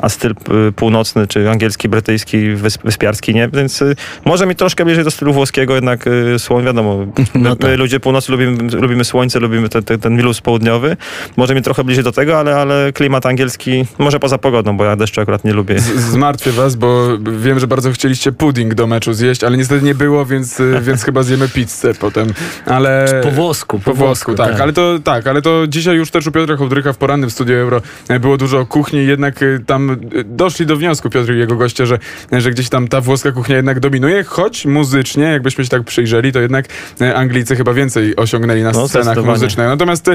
[0.00, 0.30] a styl
[0.68, 5.10] y, północny, czy angielski, brytyjski, wysp, wyspiarski nie, więc y, może mi troszkę bliżej do
[5.10, 7.70] stylu włoskiego jednak y, słoń, wiadomo, my, No tak.
[7.70, 10.96] my ludzie północy lubimy, lubimy słońce, lubimy ten, ten, ten milus południowy,
[11.36, 14.96] może mi trochę bliżej do tego, ale, ale klimat angielski, może poza pogodą, bo ja
[14.96, 15.78] deszczu akurat nie lubię.
[15.80, 19.94] Z- Zmartwię was, bo wiem, że bardzo chcieliście pudding do meczu zjeść, ale niestety nie
[19.94, 22.28] było, więc, y, więc chyba zjemy pizzę potem.
[22.66, 23.20] Ale...
[23.22, 24.60] Po włosku, Po włosku, tak.
[24.60, 27.82] Ale to tak, ale to dzisiaj już też u Piotra Hołdrycha w porannym studiu Euro
[28.08, 31.38] e, było dużo o kuchni i jednak y, tam y, doszli do wniosku Piotr i
[31.38, 31.98] jego goście, że,
[32.32, 36.40] że gdzieś tam ta włoska kuchnia jednak dominuje, choć muzycznie, jakbyśmy się tak przyjrzeli, to
[36.40, 36.66] jednak
[37.00, 39.66] e, Anglicy chyba więcej osiągnęli na No, scenach muzycznych.
[39.66, 40.10] Natomiast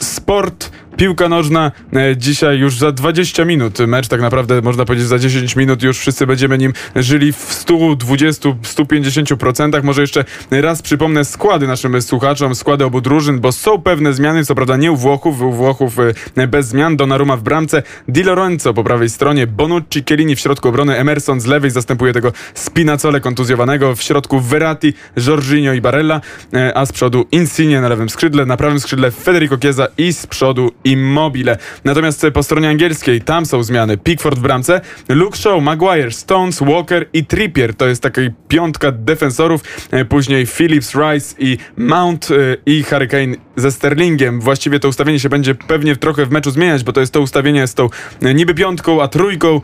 [0.00, 0.70] sport
[1.00, 1.72] piłka nożna.
[1.92, 5.98] E, Dzisiaj już za 20 minut mecz, tak naprawdę można powiedzieć za 10 minut już
[5.98, 9.82] wszyscy będziemy nim żyli w 120-150%.
[9.82, 14.54] Może jeszcze raz przypomnę składy naszym słuchaczom, składy obu drużyn, bo są pewne zmiany, co
[14.54, 15.96] prawda nie u Włochów, u Włochów
[16.36, 16.96] e, bez zmian.
[16.96, 21.46] Donnarumma w bramce, Di Lorenzo po prawej stronie, Bonucci, Chiellini w środku obrony, Emerson z
[21.46, 24.92] lewej zastępuje tego Spinazzole kontuzjowanego, w środku Verratti,
[25.26, 26.20] Jorginho i Barella,
[26.54, 30.26] e, a z przodu Insigne na lewym skrzydle, na prawym skrzydle Federico Chiesa i z
[30.26, 31.58] przodu Immobile.
[31.84, 33.96] Natomiast po stronie angielskiej tam są zmiany.
[33.96, 37.74] Pickford w bramce, Luke Shaw, Maguire, Stones, Walker i Trippier.
[37.74, 39.60] To jest taka piątka defensorów.
[39.90, 42.34] E, Później Phillips, Rice i Mount e,
[42.66, 44.40] i Harry Kane ze Sterlingiem.
[44.40, 47.66] Właściwie to ustawienie się będzie pewnie trochę w meczu zmieniać, bo to jest to ustawienie
[47.66, 47.88] z tą
[48.22, 49.60] e, niby piątką, a trójką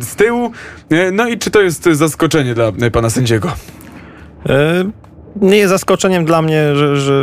[0.00, 0.52] z tyłu.
[1.12, 3.52] No i czy to jest zaskoczenie dla pana sędziego?
[4.48, 4.84] E,
[5.36, 7.14] Nie jest zaskoczeniem dla mnie, że, że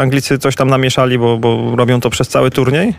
[0.00, 2.94] Anglicy coś tam namieszali, bo, bo robią to przez cały turniej.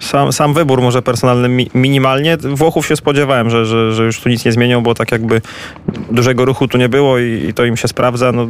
[0.00, 2.36] Sam, sam wybór może personalny mi, minimalnie.
[2.36, 5.40] Włochów się spodziewałem, że, że, że już tu nic nie zmienią, bo tak jakby
[6.10, 8.32] dużego ruchu tu nie było i, i to im się sprawdza.
[8.32, 8.46] No,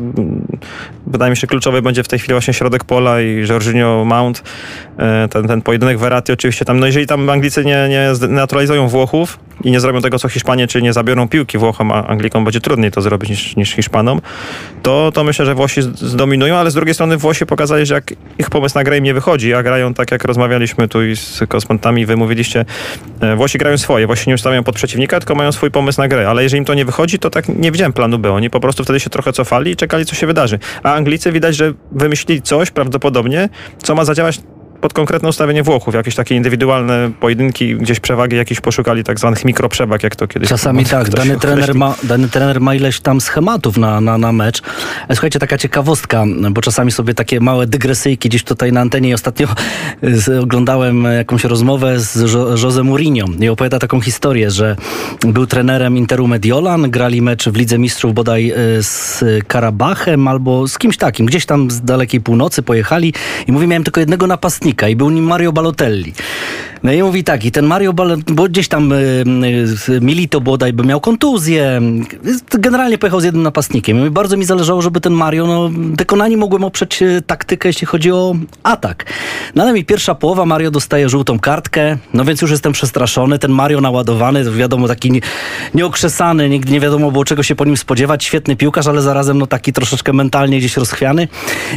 [1.06, 4.42] wydaje mi się, kluczowy będzie w tej chwili właśnie środek pola i Jorginho Mount.
[4.98, 9.38] E, Ten, ten pojedynek Verratti oczywiście tam, no jeżeli tam Anglicy nie, nie naturalizują Włochów
[9.64, 12.90] i nie zrobią tego, co Hiszpanie, czyli nie zabiorą piłki Włochom, a Anglikom będzie trudniej
[12.90, 14.20] to zrobić niż, niż Hiszpanom,
[14.82, 18.04] to, to myślę, że Włosi zdominują, ale z drugiej strony Włosi pokazali, że jak
[18.38, 21.40] ich pomysł na grę im nie wychodzi, a grają tak, jak rozmawialiśmy tu i z
[21.48, 22.64] kosmontami, wy mówiliście,
[23.20, 26.28] e, Włosi grają swoje, Włosi nie ustawiają pod przeciwnika, tylko mają swój pomysł na grę,
[26.28, 28.32] ale jeżeli im to nie wychodzi, to tak nie widziałem planu B.
[28.32, 30.53] Oni po prostu wtedy się trochę cofali i czekali, co się wydarzy.
[30.82, 33.48] A Anglicy widać, że wymyślili coś prawdopodobnie,
[33.82, 34.40] co ma zadziałać
[34.84, 40.02] pod konkretne ustawienie Włochów, jakieś takie indywidualne pojedynki, gdzieś przewagi jakieś poszukali, tak zwanych mikroprzewag,
[40.02, 44.00] jak to kiedyś Czasami tak, dany trener, ma, dany trener ma ileś tam schematów na,
[44.00, 44.62] na, na mecz.
[45.08, 49.14] E, Słuchajcie, taka ciekawostka, bo czasami sobie takie małe dygresyjki gdzieś tutaj na antenie i
[49.14, 49.48] ostatnio
[50.02, 54.76] z, oglądałem jakąś rozmowę z jo, Jose Mourinho i opowiada taką historię, że
[55.20, 60.78] był trenerem Interu Mediolan, grali mecz w Lidze Mistrzów bodaj e, z Karabachem albo z
[60.78, 63.14] kimś takim, gdzieś tam z dalekiej północy pojechali
[63.46, 66.12] i mówi, miałem tylko jednego napastnika i był nim Mario Balotelli.
[66.82, 69.24] No i mówi tak, i ten Mario Balotelli, bo gdzieś tam y,
[69.88, 71.80] y, Milito bodaj by miał kontuzję,
[72.58, 74.06] generalnie pojechał z jednym napastnikiem.
[74.06, 77.68] I bardzo mi zależało, żeby ten Mario, no tylko na nim mogłem oprzeć y, taktykę,
[77.68, 79.04] jeśli chodzi o atak.
[79.54, 83.50] No ale mi pierwsza połowa, Mario dostaje żółtą kartkę, no więc już jestem przestraszony, ten
[83.50, 85.20] Mario naładowany, wiadomo, taki nie-
[85.74, 89.46] nieokrzesany, nigdy nie wiadomo było czego się po nim spodziewać, świetny piłkarz, ale zarazem no
[89.46, 91.28] taki troszeczkę mentalnie gdzieś rozchwiany.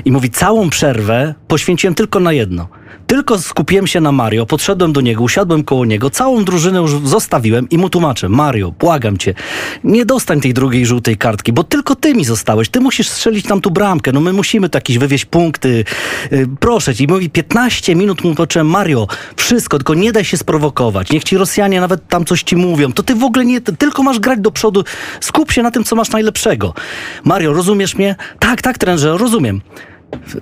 [0.05, 2.67] I mówi, całą przerwę poświęciłem tylko na jedno.
[3.08, 7.69] Tylko skupiłem się na Mario, podszedłem do niego, usiadłem koło niego, całą drużynę już zostawiłem
[7.69, 9.34] i mu tłumaczę, Mario, błagam cię,
[9.84, 13.62] nie dostań tej drugiej żółtej kartki, bo tylko ty mi zostałeś, ty musisz strzelić tam
[13.62, 15.84] tu bramkę, no my musimy tu jakieś wywieźć punkty,
[16.32, 17.04] yy, proszę cię.
[17.04, 21.38] I mówi 15 minut mu poczułem, Mario, wszystko, tylko nie daj się sprowokować, niech ci
[21.38, 24.52] Rosjanie nawet tam coś ci mówią, to ty w ogóle nie, tylko masz grać do
[24.52, 24.84] przodu,
[25.21, 26.73] skup się na tym, co masz najlepszego.
[27.23, 28.15] Mario, rozumiesz mnie?
[28.39, 29.62] Tak, tak, trenerze, rozumiem.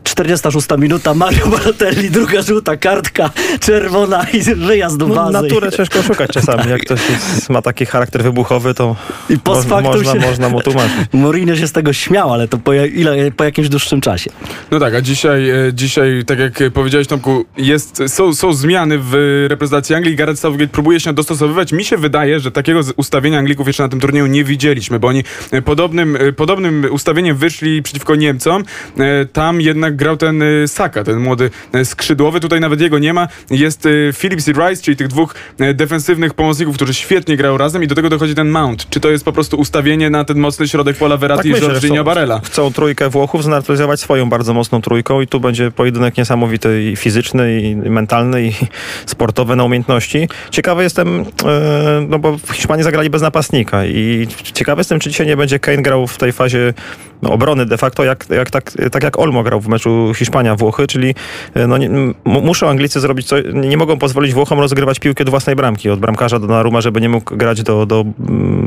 [0.03, 5.33] 46 minuta, Mario Balotelli, druga żółta kartka, czerwona i wyjazd do No, bazy.
[5.33, 6.69] naturę ciężko szukać czasami.
[6.71, 8.95] Jak ktoś jest, ma taki charakter wybuchowy, to
[9.29, 10.19] I mo- można, się...
[10.19, 10.91] można mu tłumaczyć.
[11.13, 14.29] Mourinho się z tego śmiał, ale to po, ile, po jakimś dłuższym czasie.
[14.71, 19.45] No tak, a dzisiaj, e, dzisiaj tak jak powiedziałeś Tomku, jest, są, są zmiany w
[19.49, 20.15] reprezentacji Anglii.
[20.15, 21.71] Gareth Southgate próbuje się dostosowywać.
[21.71, 25.23] Mi się wydaje, że takiego ustawienia Anglików jeszcze na tym turnieju nie widzieliśmy, bo oni
[25.51, 28.63] e, podobnym, e, podobnym ustawieniem wyszli przeciwko Niemcom.
[28.99, 32.39] E, Tam jednak grał ten e, Saka, ten młody e, skrzydłowy.
[32.39, 33.27] Tutaj nawet jego nie ma.
[33.51, 35.35] Jest e, Phillips i Rice, czyli tych dwóch
[35.73, 38.89] defensywnych pomocników, którzy świetnie grają razem i do tego dochodzi ten Mount.
[38.89, 41.75] Czy to jest po prostu ustawienie na ten mocny środek pola Verratti i Tak myślę,
[41.75, 42.41] że Jorginho Barella?
[42.43, 47.61] Chcą trójkę Włochów znartyzować swoją bardzo mocną trójką i tu będzie pojedynek niesamowity i fizyczny,
[47.61, 48.51] i mentalny, i
[49.05, 50.29] sportowy na umiejętności.
[50.51, 55.27] Ciekawy jestem, e, no bo w Hiszpanii zagrali bez napastnika i ciekawy jestem, czy dzisiaj
[55.27, 56.73] nie będzie Kane grał w tej fazie
[57.21, 61.15] obrony de facto, jak, jak, tak, tak jak Olmo grał w meczu Hiszpania-Włochy, czyli
[61.53, 61.89] e, no, nie,
[62.25, 66.39] muszą Anglicy zrobić coś, nie mogą pozwolić Włochom rozgrywać piłkę do własnej bramki, od bramkarza
[66.39, 68.03] do Naruma, żeby nie mógł grać do, do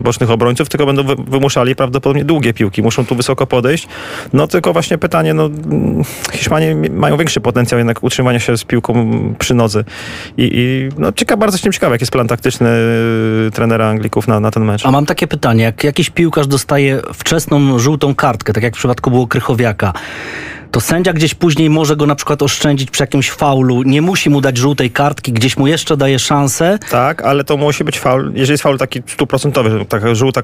[0.02, 3.88] bocznych obrońców, tylko będą wy, wymuszali prawdopodobnie długie piłki, muszą tu wysoko podejść.
[4.32, 5.50] No tylko właśnie pytanie, no
[6.32, 8.94] Hiszpanie mają większy potencjał jednak utrzymania się z piłką
[9.38, 9.84] przy nodze
[10.36, 12.68] i, i no ciekawe, bardzo jestem ciekawy, jaki jest plan taktyczny
[13.48, 14.86] y, trenera Anglików na, na ten mecz.
[14.86, 19.10] A mam takie pytanie, jak jakiś piłkarz dostaje wczesną żółtą kartkę, tak jak w przypadku
[19.10, 19.92] było Krychowiaka,
[20.70, 24.40] to sędzia gdzieś później może go na przykład oszczędzić przy jakimś faulu, nie musi mu
[24.40, 26.78] dać żółtej kartki, gdzieś mu jeszcze daje szansę.
[26.90, 30.42] Tak, ale to musi być faul, jeżeli jest faul taki stuprocentowy, że taka żółta,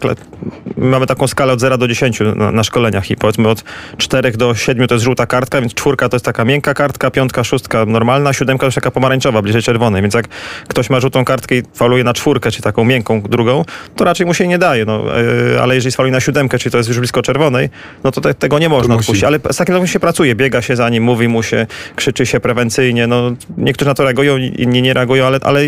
[0.76, 3.64] mamy taką skalę od 0 do 10 na, na szkoleniach i powiedzmy od
[3.96, 7.44] 4 do 7 to jest żółta kartka, więc czwórka to jest taka miękka kartka, piątka,
[7.44, 10.28] szóstka normalna, siódemka to jest taka pomarańczowa, bliżej czerwonej, więc jak
[10.68, 13.64] ktoś ma żółtą kartkę i fauluje na czwórkę, czy taką miękką drugą,
[13.96, 15.04] to raczej mu się nie daje, no,
[15.52, 17.70] yy, ale jeżeli fauluje na siódemkę, czyli to jest już blisko czerwonej,
[18.04, 20.88] no to te, tego nie można odpuścić, ale z takim się pracuje, biega się za
[20.88, 25.26] nim, mówi mu się, krzyczy się prewencyjnie, no niektórzy na to reagują, inni nie reagują,
[25.26, 25.60] ale, ale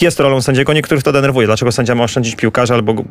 [0.00, 3.04] jest rolą sędziego, niektórych to denerwuje, dlaczego sędzia ma oszczędzić piłkarza albo go-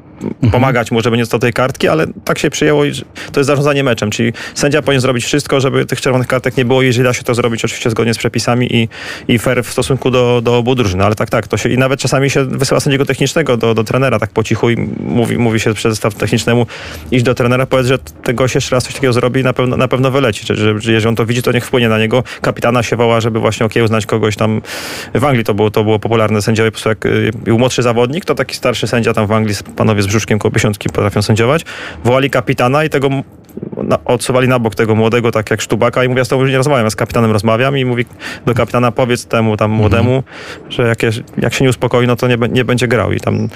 [0.52, 2.92] pomagać mu, żeby nie dostał tej kartki, ale tak się przyjęło i
[3.32, 6.82] to jest zarządzanie meczem, czyli sędzia powinien zrobić wszystko, żeby tych czerwonych kartek nie było,
[6.82, 8.90] jeżeli da się to zrobić oczywiście zgodnie z przepisami i,
[9.28, 12.00] i fair w stosunku do, do obu drużyn, ale tak, tak, to się i nawet
[12.00, 15.74] czasami się wysyła sędziego technicznego do, do trenera tak po cichu i mówi, mówi się
[15.74, 16.66] przez zestaw technicznemu
[17.12, 19.78] iść do trenera, powiedz, że tego się jeszcze raz coś takiego zrobi i na pewno,
[19.78, 22.24] na pewno wyleci, że, że, że jeżeli on to widzi, to niech wpłynie na niego.
[22.42, 24.62] Kapitana się woła, żeby właśnie okiełznać kogoś tam
[25.16, 25.44] w Anglii.
[25.44, 26.42] To było, to było popularne.
[26.42, 29.56] Sędziowie, po prostu jak y, był młodszy zawodnik, to taki starszy sędzia tam w Anglii,
[29.76, 31.66] panowie z brzuszkiem koło 50 potrafią sędziować,
[32.04, 33.10] wołali kapitana i tego
[33.84, 36.52] na, odsuwali na bok tego młodego, tak jak Sztubaka i mówi, ja z tobą już
[36.52, 38.06] nie rozmawiam, ja z kapitanem rozmawiam i mówi
[38.46, 40.24] do kapitana, powiedz temu tam młodemu,
[40.70, 41.00] że jak,
[41.38, 43.12] jak się nie uspokoi, no to nie, nie będzie grał.
[43.12, 43.50] I tam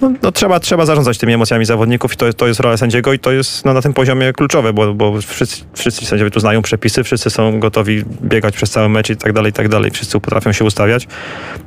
[0.00, 3.18] no, no trzeba, trzeba zarządzać tymi emocjami zawodników i to, to jest rola sędziego i
[3.18, 7.04] to jest no, na tym poziomie kluczowe, bo, bo wszyscy, wszyscy sędziowie tu znają przepisy,
[7.04, 9.90] wszyscy są gotowi biegać przez cały mecz i tak dalej, i tak dalej.
[9.90, 11.06] Wszyscy potrafią się ustawiać,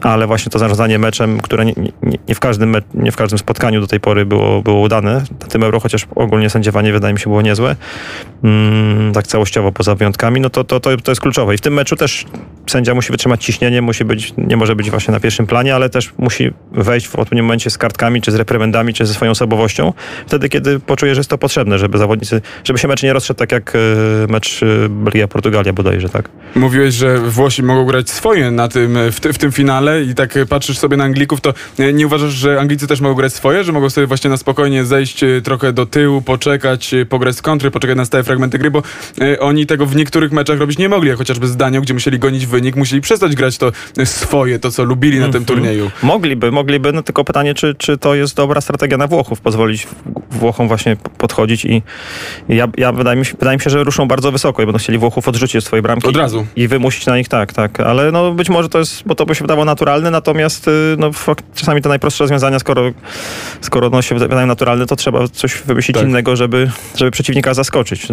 [0.02, 3.39] ale właśnie to zarządzanie meczem, które nie, nie, nie, w, każdym me, nie w każdym
[3.39, 7.20] spotkaniu do tej pory było, było udane, na tym euro, chociaż ogólnie sędziowanie wydaje mi
[7.20, 7.76] się było niezłe,
[8.44, 11.56] mm, tak całościowo poza wyjątkami, no to, to, to, to jest kluczowe.
[11.56, 12.26] I w tym meczu też
[12.67, 16.13] sędzia musi wytrzymać ciśnienie, musi być, nie może być właśnie na pierwszym planie, ale też
[16.17, 19.93] musi wejść w odpowiednim momencie z kartkami, czy z reprymendami, czy ze swoją osobowością,
[20.27, 23.51] wtedy, kiedy poczuje, że jest to potrzebne, żeby zawodnicy, żeby się mecz nie rozszedł tak
[23.51, 23.79] jak e,
[24.31, 26.29] mecz e, Belgia-Portugalia bodajże, tak?
[26.55, 30.38] Mówiłeś, że Włosi mogą grać swoje na tym, w, ty, w tym finale i tak
[30.49, 33.71] patrzysz sobie na Anglików, to e, nie uważasz, że Anglicy też mogą grać swoje, że
[33.71, 37.71] mogą sobie właśnie na spokojnie zejść e, trochę do tyłu, poczekać, e, pograć z kontry,
[37.71, 38.84] poczekać na stałe fragmenty gry, bo
[39.21, 42.19] e, oni tego w niektórych meczach robić nie mogli, jak chociażby z Danią, gdzie musieli
[42.19, 45.91] gonić wynik, musieli przestać grać to e, swoje, to co lubili na tym turnieju.
[46.03, 49.88] Mogliby, mogliby, no tylko pytanie, czy, czy to jest dobra strategia na Włochów, pozwolić
[50.32, 51.82] Włochom właśnie podchodzić i
[52.50, 54.98] ja, ja wydaje, mi się, wydaje mi się, że ruszą bardzo wysoko i będą chcieli
[54.98, 56.08] Włochów odrzucić od swojej bramki.
[56.08, 56.46] Od razu.
[56.56, 59.36] I wymusić na nich tak, tak, ale no być może to jest, bo to by
[59.36, 61.12] się wydawało naturalne, natomiast y, no,
[61.56, 62.82] czasami te najprostsze rozwiązania, skoro,
[63.62, 66.08] skoro no, się wydają naturalne, to trzeba coś wymyślić Tak.
[66.08, 68.08] innego, żeby, żeby przeciwnika zaskoczyć.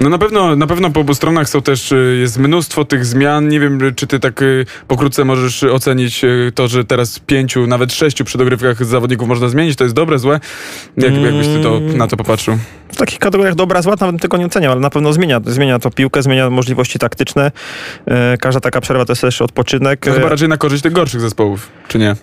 [0.00, 3.48] No na pewno, na pewno po obu stronach są też, y, jest mnóstwo tych zmian.
[3.48, 6.22] Nie wiem, czy ty tak y, pokrótce możesz ocenić
[6.54, 9.76] to, że teraz pięciu, nawet sześciu przy dogrywkach zawodników można zmienić.
[9.76, 10.40] To jest dobre, złe?
[10.96, 12.58] Jak, Jakbyś ty to, na to popatrzył?
[12.92, 15.90] W takich kategoriach dobra, zła nawet tego nie oceniam, ale na pewno zmienia, zmienia to
[15.90, 17.52] piłkę, zmienia możliwości taktyczne.
[18.06, 20.00] E, każda taka przerwa to jest też odpoczynek.
[20.00, 22.16] To E, chyba raczej na korzyść tych gorszych zespołów, czy nie?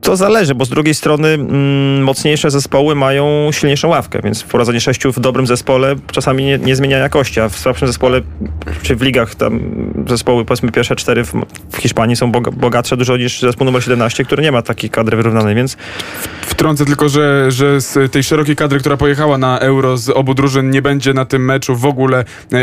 [0.00, 5.12] To zależy, bo z drugiej strony mm, mocniejsze zespoły mają silniejszą ławkę, więc wprowadzenie sześciu
[5.12, 8.20] w dobrym zespole czasami nie, nie zmienia jakości, a w słabszym zespole,
[8.82, 9.60] czy w ligach tam
[10.08, 11.32] zespoły, powiedzmy pierwsze cztery w,
[11.70, 15.16] w Hiszpanii są boga, bogatsze dużo niż zespół numer 17, który nie ma takiej kadry
[15.16, 15.76] wyrównanej, więc
[16.58, 20.70] Wtrącę tylko, że, że z tej szerokiej kadry, która pojechała na Euro z obu drużyn,
[20.70, 22.58] nie będzie na tym meczu w ogóle, e,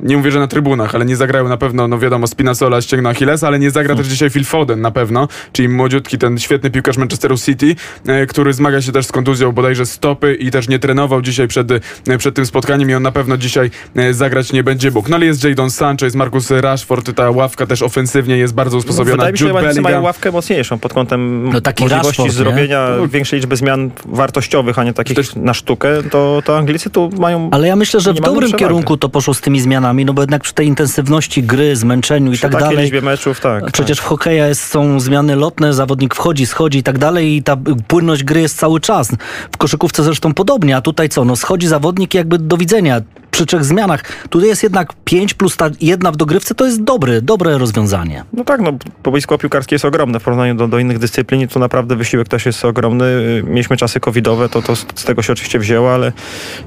[0.00, 3.46] nie mówię, że na trybunach, ale nie zagrają na pewno, no wiadomo, Spinazzola ścięgno Achillesa,
[3.46, 7.38] ale nie zagra też dzisiaj Phil Foden na pewno, czyli młodziutki, ten świetny piłkarz Manchesteru
[7.38, 7.76] City,
[8.06, 11.68] e, który zmaga się też z kontuzją bodajże stopy i też nie trenował dzisiaj przed,
[12.08, 15.08] e, przed tym spotkaniem i on na pewno dzisiaj e, zagrać nie będzie Bóg.
[15.08, 19.12] No ale jest Jadon Sancho, jest Marcus Rashford, ta ławka też ofensywnie jest bardzo usposobiona.
[19.12, 22.28] wydaje mi się, że Jude Niemcy mają ławkę mocniejszą pod kątem No taki możliwości Rashford,
[22.28, 22.32] nie?
[22.32, 27.10] zrobienia większej liczby zmian wartościowych, a nie takich Też- na sztukę, to, to Anglicy tu
[27.18, 28.58] mają Ale ja myślę, że w dobrym przewagę.
[28.58, 32.34] kierunku to poszło z tymi zmianami, no bo jednak przy tej intensywności gry, zmęczeniu i
[32.34, 32.84] Przy tak takiej dalej.
[32.84, 33.70] liczbie meczów, tak.
[33.72, 37.56] Przecież w hokeja jest, są zmiany lotne, zawodnik wchodzi, schodzi i tak dalej i ta
[37.88, 39.08] płynność gry jest cały czas.
[39.52, 41.24] W koszykówce zresztą podobnie, a tutaj co?
[41.24, 43.00] No schodzi zawodnik jakby do widzenia
[43.32, 44.28] przy trzech zmianach.
[44.28, 48.24] Tutaj jest jednak pięć plus ta jedna w dogrywce, to jest dobry, dobre rozwiązanie.
[48.32, 48.72] No tak, no
[49.04, 52.64] boisko piłkarskie jest ogromne w porównaniu do, do innych dyscyplin tu naprawdę wysiłek też jest
[52.64, 53.04] ogromny.
[53.04, 56.12] Y, Mieliśmy czasy covidowe, to, to z z tego się oczywiście wzięło, ale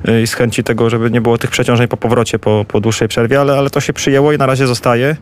[0.10, 3.08] y, i z chęci tego, żeby nie było tych przeciążeń po powrocie, po, po dłuższej
[3.08, 5.16] przerwie, ale, ale to się przyjęło i na razie zostaje.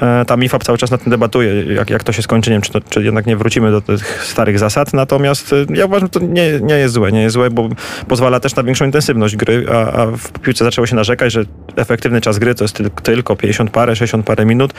[0.00, 2.62] E, Ta MIFAB cały czas nad tym debatuje, jak, jak to się skończy, nie wiem,
[2.62, 6.20] czy, to, czy jednak nie wrócimy do tych starych zasad, natomiast y, ja uważam, że
[6.20, 7.68] to nie, nie jest złe, nie jest złe, bo
[8.08, 11.44] pozwala też na większą intensywność gry, a, a w piłce zaczęło się narzekać, że
[11.76, 14.72] efektywny czas gry to jest tyl- tylko 50 parę, 60 parę minut,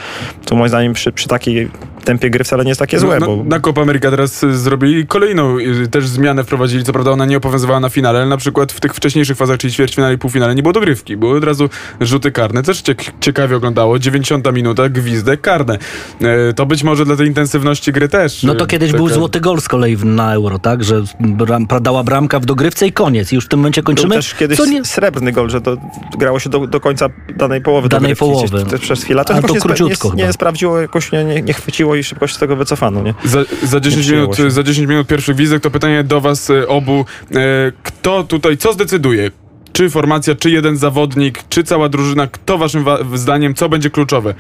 [0.46, 1.70] to moim zdaniem przy, przy takiej
[2.06, 5.08] tempie gry wcale nie jest takie złe, No, bo Na Copa America teraz y, zrobili
[5.08, 6.84] kolejną y, też zmianę wprowadzili.
[6.84, 9.74] Co prawda ona nie obowiązywała na finale, ale na przykład w tych wcześniejszych fazach, czyli
[9.74, 11.18] ćwierćfinale i półfinale, nie było dogrywki.
[11.18, 11.70] Były od razu
[12.02, 12.64] rzuty karne.
[12.64, 14.00] Też ciek ciekawie oglądało.
[14.00, 15.78] 90 minuta, gwizdek, karne.
[16.22, 18.44] E, to być może dla tej intensywności gry też.
[18.44, 20.84] No to y, kiedyś taka- był złoty gol z kolei na euro, tak?
[20.84, 23.32] Że bram, dała bramka w dogrywce i koniec.
[23.32, 24.16] I już w tym momencie był kończymy.
[24.16, 24.86] też kiedyś nie...
[24.86, 25.78] srebrny gol, że to
[26.18, 28.66] grało się do, do końca danej połowy Danej połowy.
[28.66, 29.26] Też przez chwilę.
[29.26, 30.34] To Ale to nie, króciutko nie, nie chyba.
[30.34, 33.14] sprawdziło, jakoś nie, nie, nie chwyciło i szybko się z tego wycofano, nie?
[33.26, 34.52] Za, za, 10 przyjęło minut, się.
[34.52, 37.06] za 10 minut pierwszych gwizdek to pytanie do was e, obu.
[37.32, 37.36] E,
[37.84, 39.32] kto tutaj, co zdecyduje?
[39.74, 42.28] Czy formacja, czy jeden zawodnik, czy cała drużyna?
[42.28, 44.34] Kto waszym wa- zdaniem, co będzie kluczowe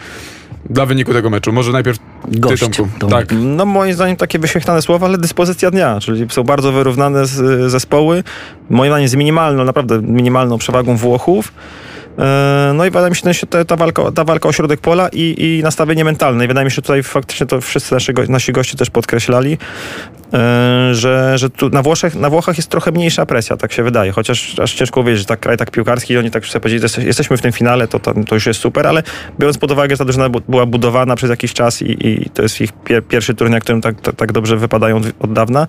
[0.70, 1.54] dla wyniku tego meczu?
[1.54, 1.98] Może najpierw
[2.28, 3.00] Gość, ty, Tomku.
[3.00, 3.28] Tomek.
[3.28, 3.38] Tak.
[3.42, 8.24] No moim zdaniem takie wyświechtane słowa, ale dyspozycja dnia, czyli są bardzo wyrównane z, zespoły.
[8.70, 11.54] Moim zdaniem z minimalną, naprawdę minimalną przewagą Włochów.
[12.20, 15.36] E, No i wydaje mi się, że ta, walka, ta walka o środek pola i,
[15.60, 16.46] i nastawienie mentalne.
[16.46, 19.58] I wydaje mi się, że tutaj faktycznie to wszyscy nasi, go- nasi goście też podkreślali,
[20.92, 24.12] że, że tu na, Włoszech, na Włochach jest trochę mniejsza presja, tak się wydaje.
[24.12, 26.88] Chociaż aż ciężko uwierzyć, że tak kraj tak piłkarski i oni tak sobie powiedzieli, że
[26.88, 29.04] jeste- jesteśmy w tym finale, to, to, to już jest super, ale
[29.40, 32.62] biorąc pod uwagę, że ta drużyna była budowana przez jakiś czas i, i to jest
[32.62, 35.68] ich pier, pierwszy turniej, na którym tak, tak, tak dobrze wypadają od, dawna,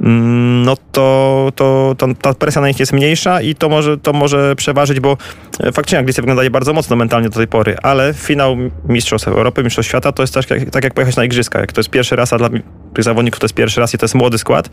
[0.00, 4.12] mm, no to, to, to ta presja na nich jest mniejsza i to może, to
[4.12, 5.16] może przeważyć, bo
[5.60, 8.56] e, faktycznie Anglicy wyglądali bardzo mocno mentalnie do tej pory, ale finał
[8.88, 11.60] Mistrzostw Europy, Mistrzostw Świata to jest tak tak jak pojechać na Igrzyska.
[11.60, 12.48] Jak to jest pierwszy raz, a dla
[12.94, 14.70] tych zawodników to jest pierwszy raz i to jest młody skład,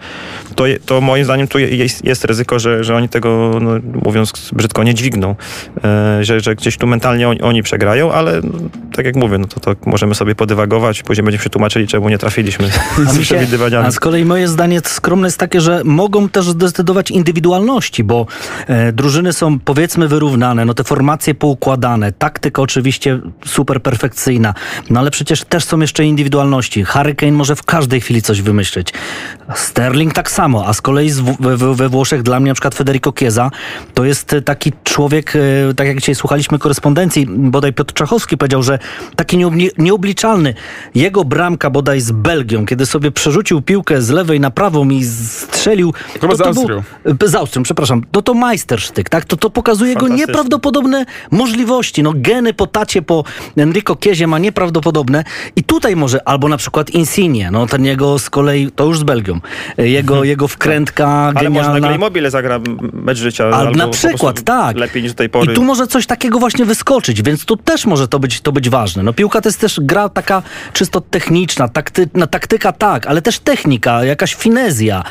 [0.55, 3.71] to, to moim zdaniem tu je- jest, jest ryzyko, że, że oni tego, no,
[4.05, 5.35] mówiąc brzydko, nie dźwigną.
[5.83, 8.59] E, że, że gdzieś tu mentalnie oni, oni przegrają, ale no,
[8.95, 12.17] tak jak mówię, no to, to możemy sobie podywagować, później będziemy się tłumaczyli, czemu nie
[12.17, 12.67] trafiliśmy
[13.13, 13.87] z przewidywaniami.
[13.87, 18.25] a z kolei moje zdanie skromne jest takie, że mogą też zdecydować indywidualności, bo
[18.67, 24.53] e, drużyny są powiedzmy wyrównane, no te formacje poukładane, taktyka oczywiście super perfekcyjna,
[24.89, 26.83] no ale przecież też są jeszcze indywidualności.
[26.83, 28.93] Harry Kane może w każdej chwili coś wymyśleć.
[29.55, 33.13] Sterling tak samo, a z kolei z, we, we, Włoszech dla mnie na przykład Federico
[33.19, 33.51] Chiesa
[33.93, 38.63] to jest e, taki człowiek, e, tak jak dzisiaj słuchaliśmy korespondencji, bodaj Piotr Czachowski powiedział,
[38.63, 38.79] że
[39.15, 40.53] taki nieobli- nieobliczalny.
[40.95, 45.93] Jego bramka bodaj z Belgią, kiedy sobie przerzucił piłkę z lewej na prawą i strzelił.
[46.21, 46.83] Chyba z to Austrią.
[47.03, 48.03] Był, z Austrią, przepraszam.
[48.13, 49.25] No to majstersztyk, tak?
[49.25, 52.03] To, to pokazuje jego nieprawdopodobne możliwości.
[52.03, 53.23] No geny po tacie, po
[53.57, 55.23] Enrico Kiezie ma nieprawdopodobne
[55.55, 59.03] i tutaj może, albo na przykład Insigne, no ten jego z kolei, to już z
[59.11, 59.39] Belgią,
[59.77, 61.79] jego, jego wkrętka Ale może genialna.
[61.79, 62.59] nagle Immobile zagra
[62.93, 63.49] mecz życia.
[63.49, 64.77] Albo na przykład, tak.
[64.77, 65.51] Lepiej niż do tej pory.
[65.51, 68.69] I tu może coś takiego właśnie wyskoczyć, więc tu też może to być, to być
[68.69, 69.03] ważne.
[69.03, 70.43] No piłka to jest też gra taka
[70.73, 75.03] czysto techniczna, takty, no, taktyka tak, ale też technika, jakaś finezja.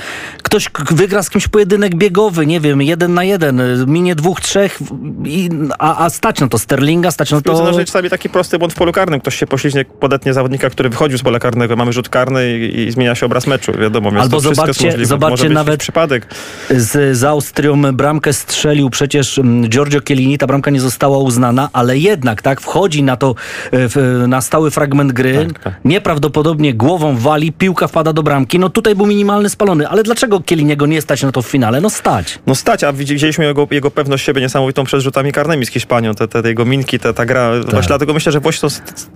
[0.42, 4.78] Ktoś wygra z kimś pojedynek biegowy, nie wiem, jeden na jeden, minie dwóch, trzech,
[5.24, 7.52] i, a, a stać na to Sterlinga, stać na to...
[7.64, 9.20] nożnej czasami taki prosty błąd w polu karnym.
[9.20, 12.90] Ktoś się pośliźnie, podetnie zawodnika, który wychodził z pola karnego, mamy rzut karny i, i
[12.90, 14.10] zmienia się obraz meczu, wiadomo.
[14.10, 16.26] Więc Albo to zobaczcie- zobaczcie nawet- przypadek.
[16.70, 21.98] z, z Austrią bramkę strzelił przecież mm, Giorgio Chiellini, ta bramka nie została uznana, ale
[21.98, 23.34] jednak tak wchodzi na to
[23.72, 25.74] e, na stały fragment gry, Tak, tak.
[25.84, 30.86] nieprawdopodobnie głową wali, piłka wpada do bramki, no tutaj był minimalny spalony, ale dlaczego Chielliniego
[30.86, 31.80] nie stać na to w finale?
[31.80, 32.38] No stać.
[32.46, 36.14] No stać, a widzi- widzieliśmy jego, jego pewność siebie niesamowitą przed rzutami karnymi z Hiszpanią,
[36.14, 37.50] te, te, te jego minki, ta, ta gra.
[37.70, 38.66] Właśnie dlatego myślę, że Włosi są,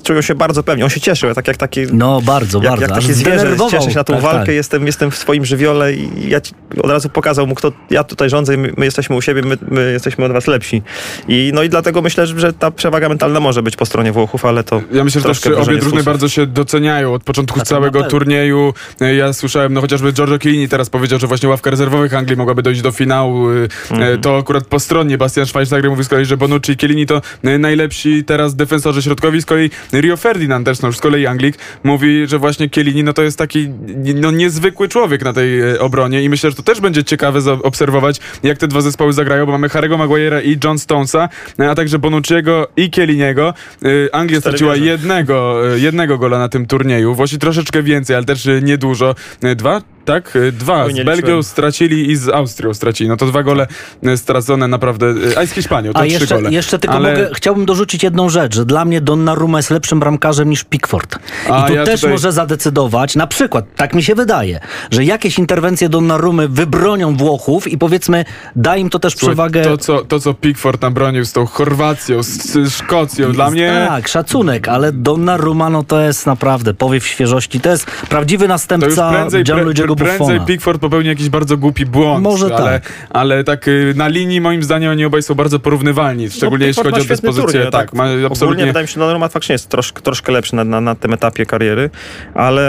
[0.02, 0.84] czują się bardzo pewni.
[0.84, 1.80] On się cieszył, tak jak taki...
[1.92, 2.86] No bardzo, Jak, bardzo.
[2.86, 6.28] jak takie zwierzę, cieszę się na tą Tak, walkę, Jestem, jestem w swoim żywiole i
[6.28, 9.22] ja ci od razu pokazał mu, kto ja tutaj rządzę, i my, my jesteśmy u
[9.22, 10.82] siebie, my, my jesteśmy od was lepsi.
[11.28, 14.64] I, no i dlatego myślę, że ta przewaga mentalna może być po stronie Włochów, ale
[14.64, 18.74] to Ja myślę, że też obie drużyny bardzo się doceniają od początku całego turnieju.
[19.00, 22.62] E, Ja słyszałem, no chociażby Giorgio Chiellini teraz powiedział, że właśnie ławka rezerwowych Anglii mogłaby
[22.62, 23.50] dojść do finału.
[23.50, 23.55] E,
[23.90, 24.20] Mhm.
[24.20, 27.59] To akurat po stronie Bastian Schweinsteiger mówi z kolei, że Bonucci i Chiellini to e,
[27.59, 29.42] najlepsi teraz defensorzy środkowi.
[29.42, 33.12] Z kolei Rio Ferdinand też, no już z kolei Anglik, mówi, że właśnie Chiellini no
[33.12, 33.68] to jest taki
[34.14, 38.20] no, niezwykły człowiek na tej e, obronie i myślę, że to też będzie ciekawe zaobserwować,
[38.42, 41.28] jak te dwa zespoły zagrają, bo mamy Harry'ego Maguire'a i John Stonesa,
[41.61, 43.55] e, a także Bonucciego i Chielliniego.
[43.84, 47.14] E, Anglia straciła jednego, jednego gola na tym turnieju.
[47.14, 49.14] Włosi troszeczkę więcej, ale też niedużo.
[49.57, 49.82] Dwa?
[50.05, 50.36] Tak?
[50.36, 50.88] E, Dwa.
[50.88, 53.09] Z Belgią stracili i z Austrią stracili.
[53.09, 53.66] No to dwa gole
[54.02, 55.07] e, stracone naprawdę.
[55.07, 56.50] e, A i z Hiszpanią, to A trzy jeszcze, gole.
[56.52, 60.50] jeszcze tylko Ale- mogę, chciałbym dorzucić jedną rzecz, że dla mnie Donnarumma jest lepszym bramkarzem
[60.50, 61.14] niż Pickford.
[61.48, 65.05] I A tu ja też tutaj- może zadecydować, na przykład, tak mi się wydaje, że
[65.05, 68.24] jakieś interwencje Donnarumy wybronią Włochów i powiedzmy,
[68.57, 69.62] da im to też Słuchaj, przewagę...
[69.64, 73.84] To co, to, co Pickford nam bronił z tą Chorwacją, z, z Szkocją, dla mnie...
[73.88, 77.61] Tak, szacunek, ale Donnarumma no to jest naprawdę powiew świeżości.
[77.61, 80.47] To jest prawdziwy następca Gianluigiego tego Prędzej Buffona.
[80.47, 82.24] Pickford popełni jakiś bardzo głupi błąd.
[82.24, 82.92] Może ale, tak.
[83.11, 86.82] Ale tak y, na linii moim zdaniem oni obaj są bardzo porównywalni, szczególnie No, jeśli
[86.82, 87.53] chodzi o ma dyspozycję.
[87.53, 88.66] turniej, tak, ma Ogólnie absolutnie.
[88.66, 91.47] wydaje mi się, że Donnarumma faktycznie jest trosz, troszkę lepszy na, na, na tym etapie
[91.47, 91.90] kariery,
[92.34, 92.64] ale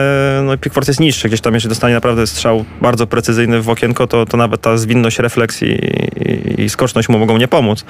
[0.46, 1.28] no, Pickford jest niższy.
[1.28, 5.20] Gdzieś tam, jeśli dostanie naprawdę strzał bardzo precyzyjny w okienko, to, to nawet ta zwinność
[5.20, 5.70] refleksji
[6.58, 7.86] i, i skoczność mu mogą nie pomóc.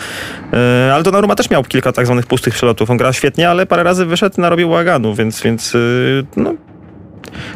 [0.54, 2.90] E, ale Donnarumma też miał kilka tak zwanych pustych przelotów.
[2.90, 6.54] On gra świetnie, ale parę razy wyszedł i narobił bałaganu, więc, więc y, no,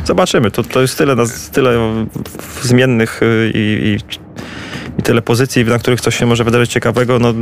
[0.05, 0.51] zobaczymy.
[0.51, 1.15] To, to jest tyle,
[1.51, 2.05] tyle
[2.61, 4.19] zmiennych y, i, i,
[4.99, 7.19] i tyle pozycji, na których coś się może wydarzyć ciekawego.
[7.19, 7.33] No,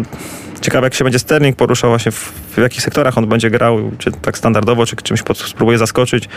[0.61, 4.11] ciekawe, jak się będzie Sterling poruszał właśnie w, w jakich sektorach on będzie grał, czy
[4.11, 6.29] tak standardowo, czy czymś pod, spróbuje zaskoczyć,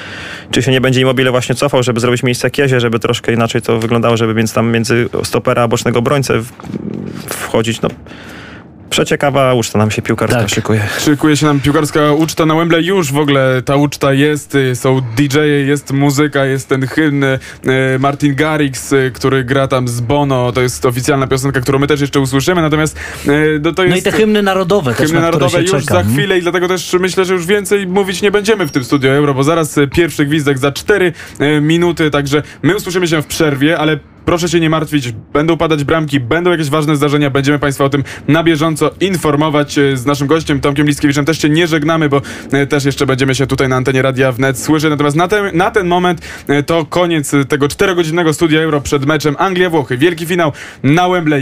[0.51, 3.79] czy się nie będzie Immobile właśnie cofał, żeby zrobić miejsce Kiezie, żeby troszkę inaczej to
[3.79, 6.43] wyglądało, żeby więc tam między stopera a bocznego obrońcę
[7.29, 7.81] wchodzić.
[7.81, 7.89] No,
[8.91, 10.49] przeciekawa uczta nam się piłkarska Tak.
[10.49, 10.81] szykuje.
[10.99, 12.87] Szykuje się nam piłkarska uczta na Wembley.
[12.87, 17.39] Już w ogóle ta uczta jest, są DJ-e, jest muzyka, jest ten hymn y,
[17.99, 20.53] Martin Garrix, y, który gra tam z Bono.
[20.53, 22.97] To jest oficjalna piosenka, którą my też jeszcze usłyszymy, natomiast
[23.29, 23.95] y, no, to jest...
[23.95, 25.95] No i te hymny narodowe też, Hymny na które narodowe się już czeka.
[25.95, 26.17] za Mhm.
[26.17, 29.35] chwilę i dlatego też myślę, że już więcej mówić nie będziemy w tym studio Euro,
[29.35, 31.13] bo zaraz pierwszy gwizdek za 4
[31.61, 36.21] minuty, także my usłyszymy się w przerwie, ale proszę się nie martwić, będą padać bramki,
[36.21, 40.61] będą jakieś ważne zdarzenia, będziemy Państwa o tym na bieżąco informować y, z naszym gościem
[40.61, 41.25] Tomkiem Liskiewiczem.
[41.25, 42.23] Też się nie żegnamy, bo
[42.55, 44.91] y, też jeszcze będziemy się tutaj na antenie Radia Wnet słyszeć.
[44.91, 49.37] Natomiast na ten, na ten moment y, to koniec tego czterogodzinnego studia Euro przed meczem
[49.39, 49.99] Anglia-Włochy.
[49.99, 50.53] Wielki finał
[50.83, 51.39] na Wembley.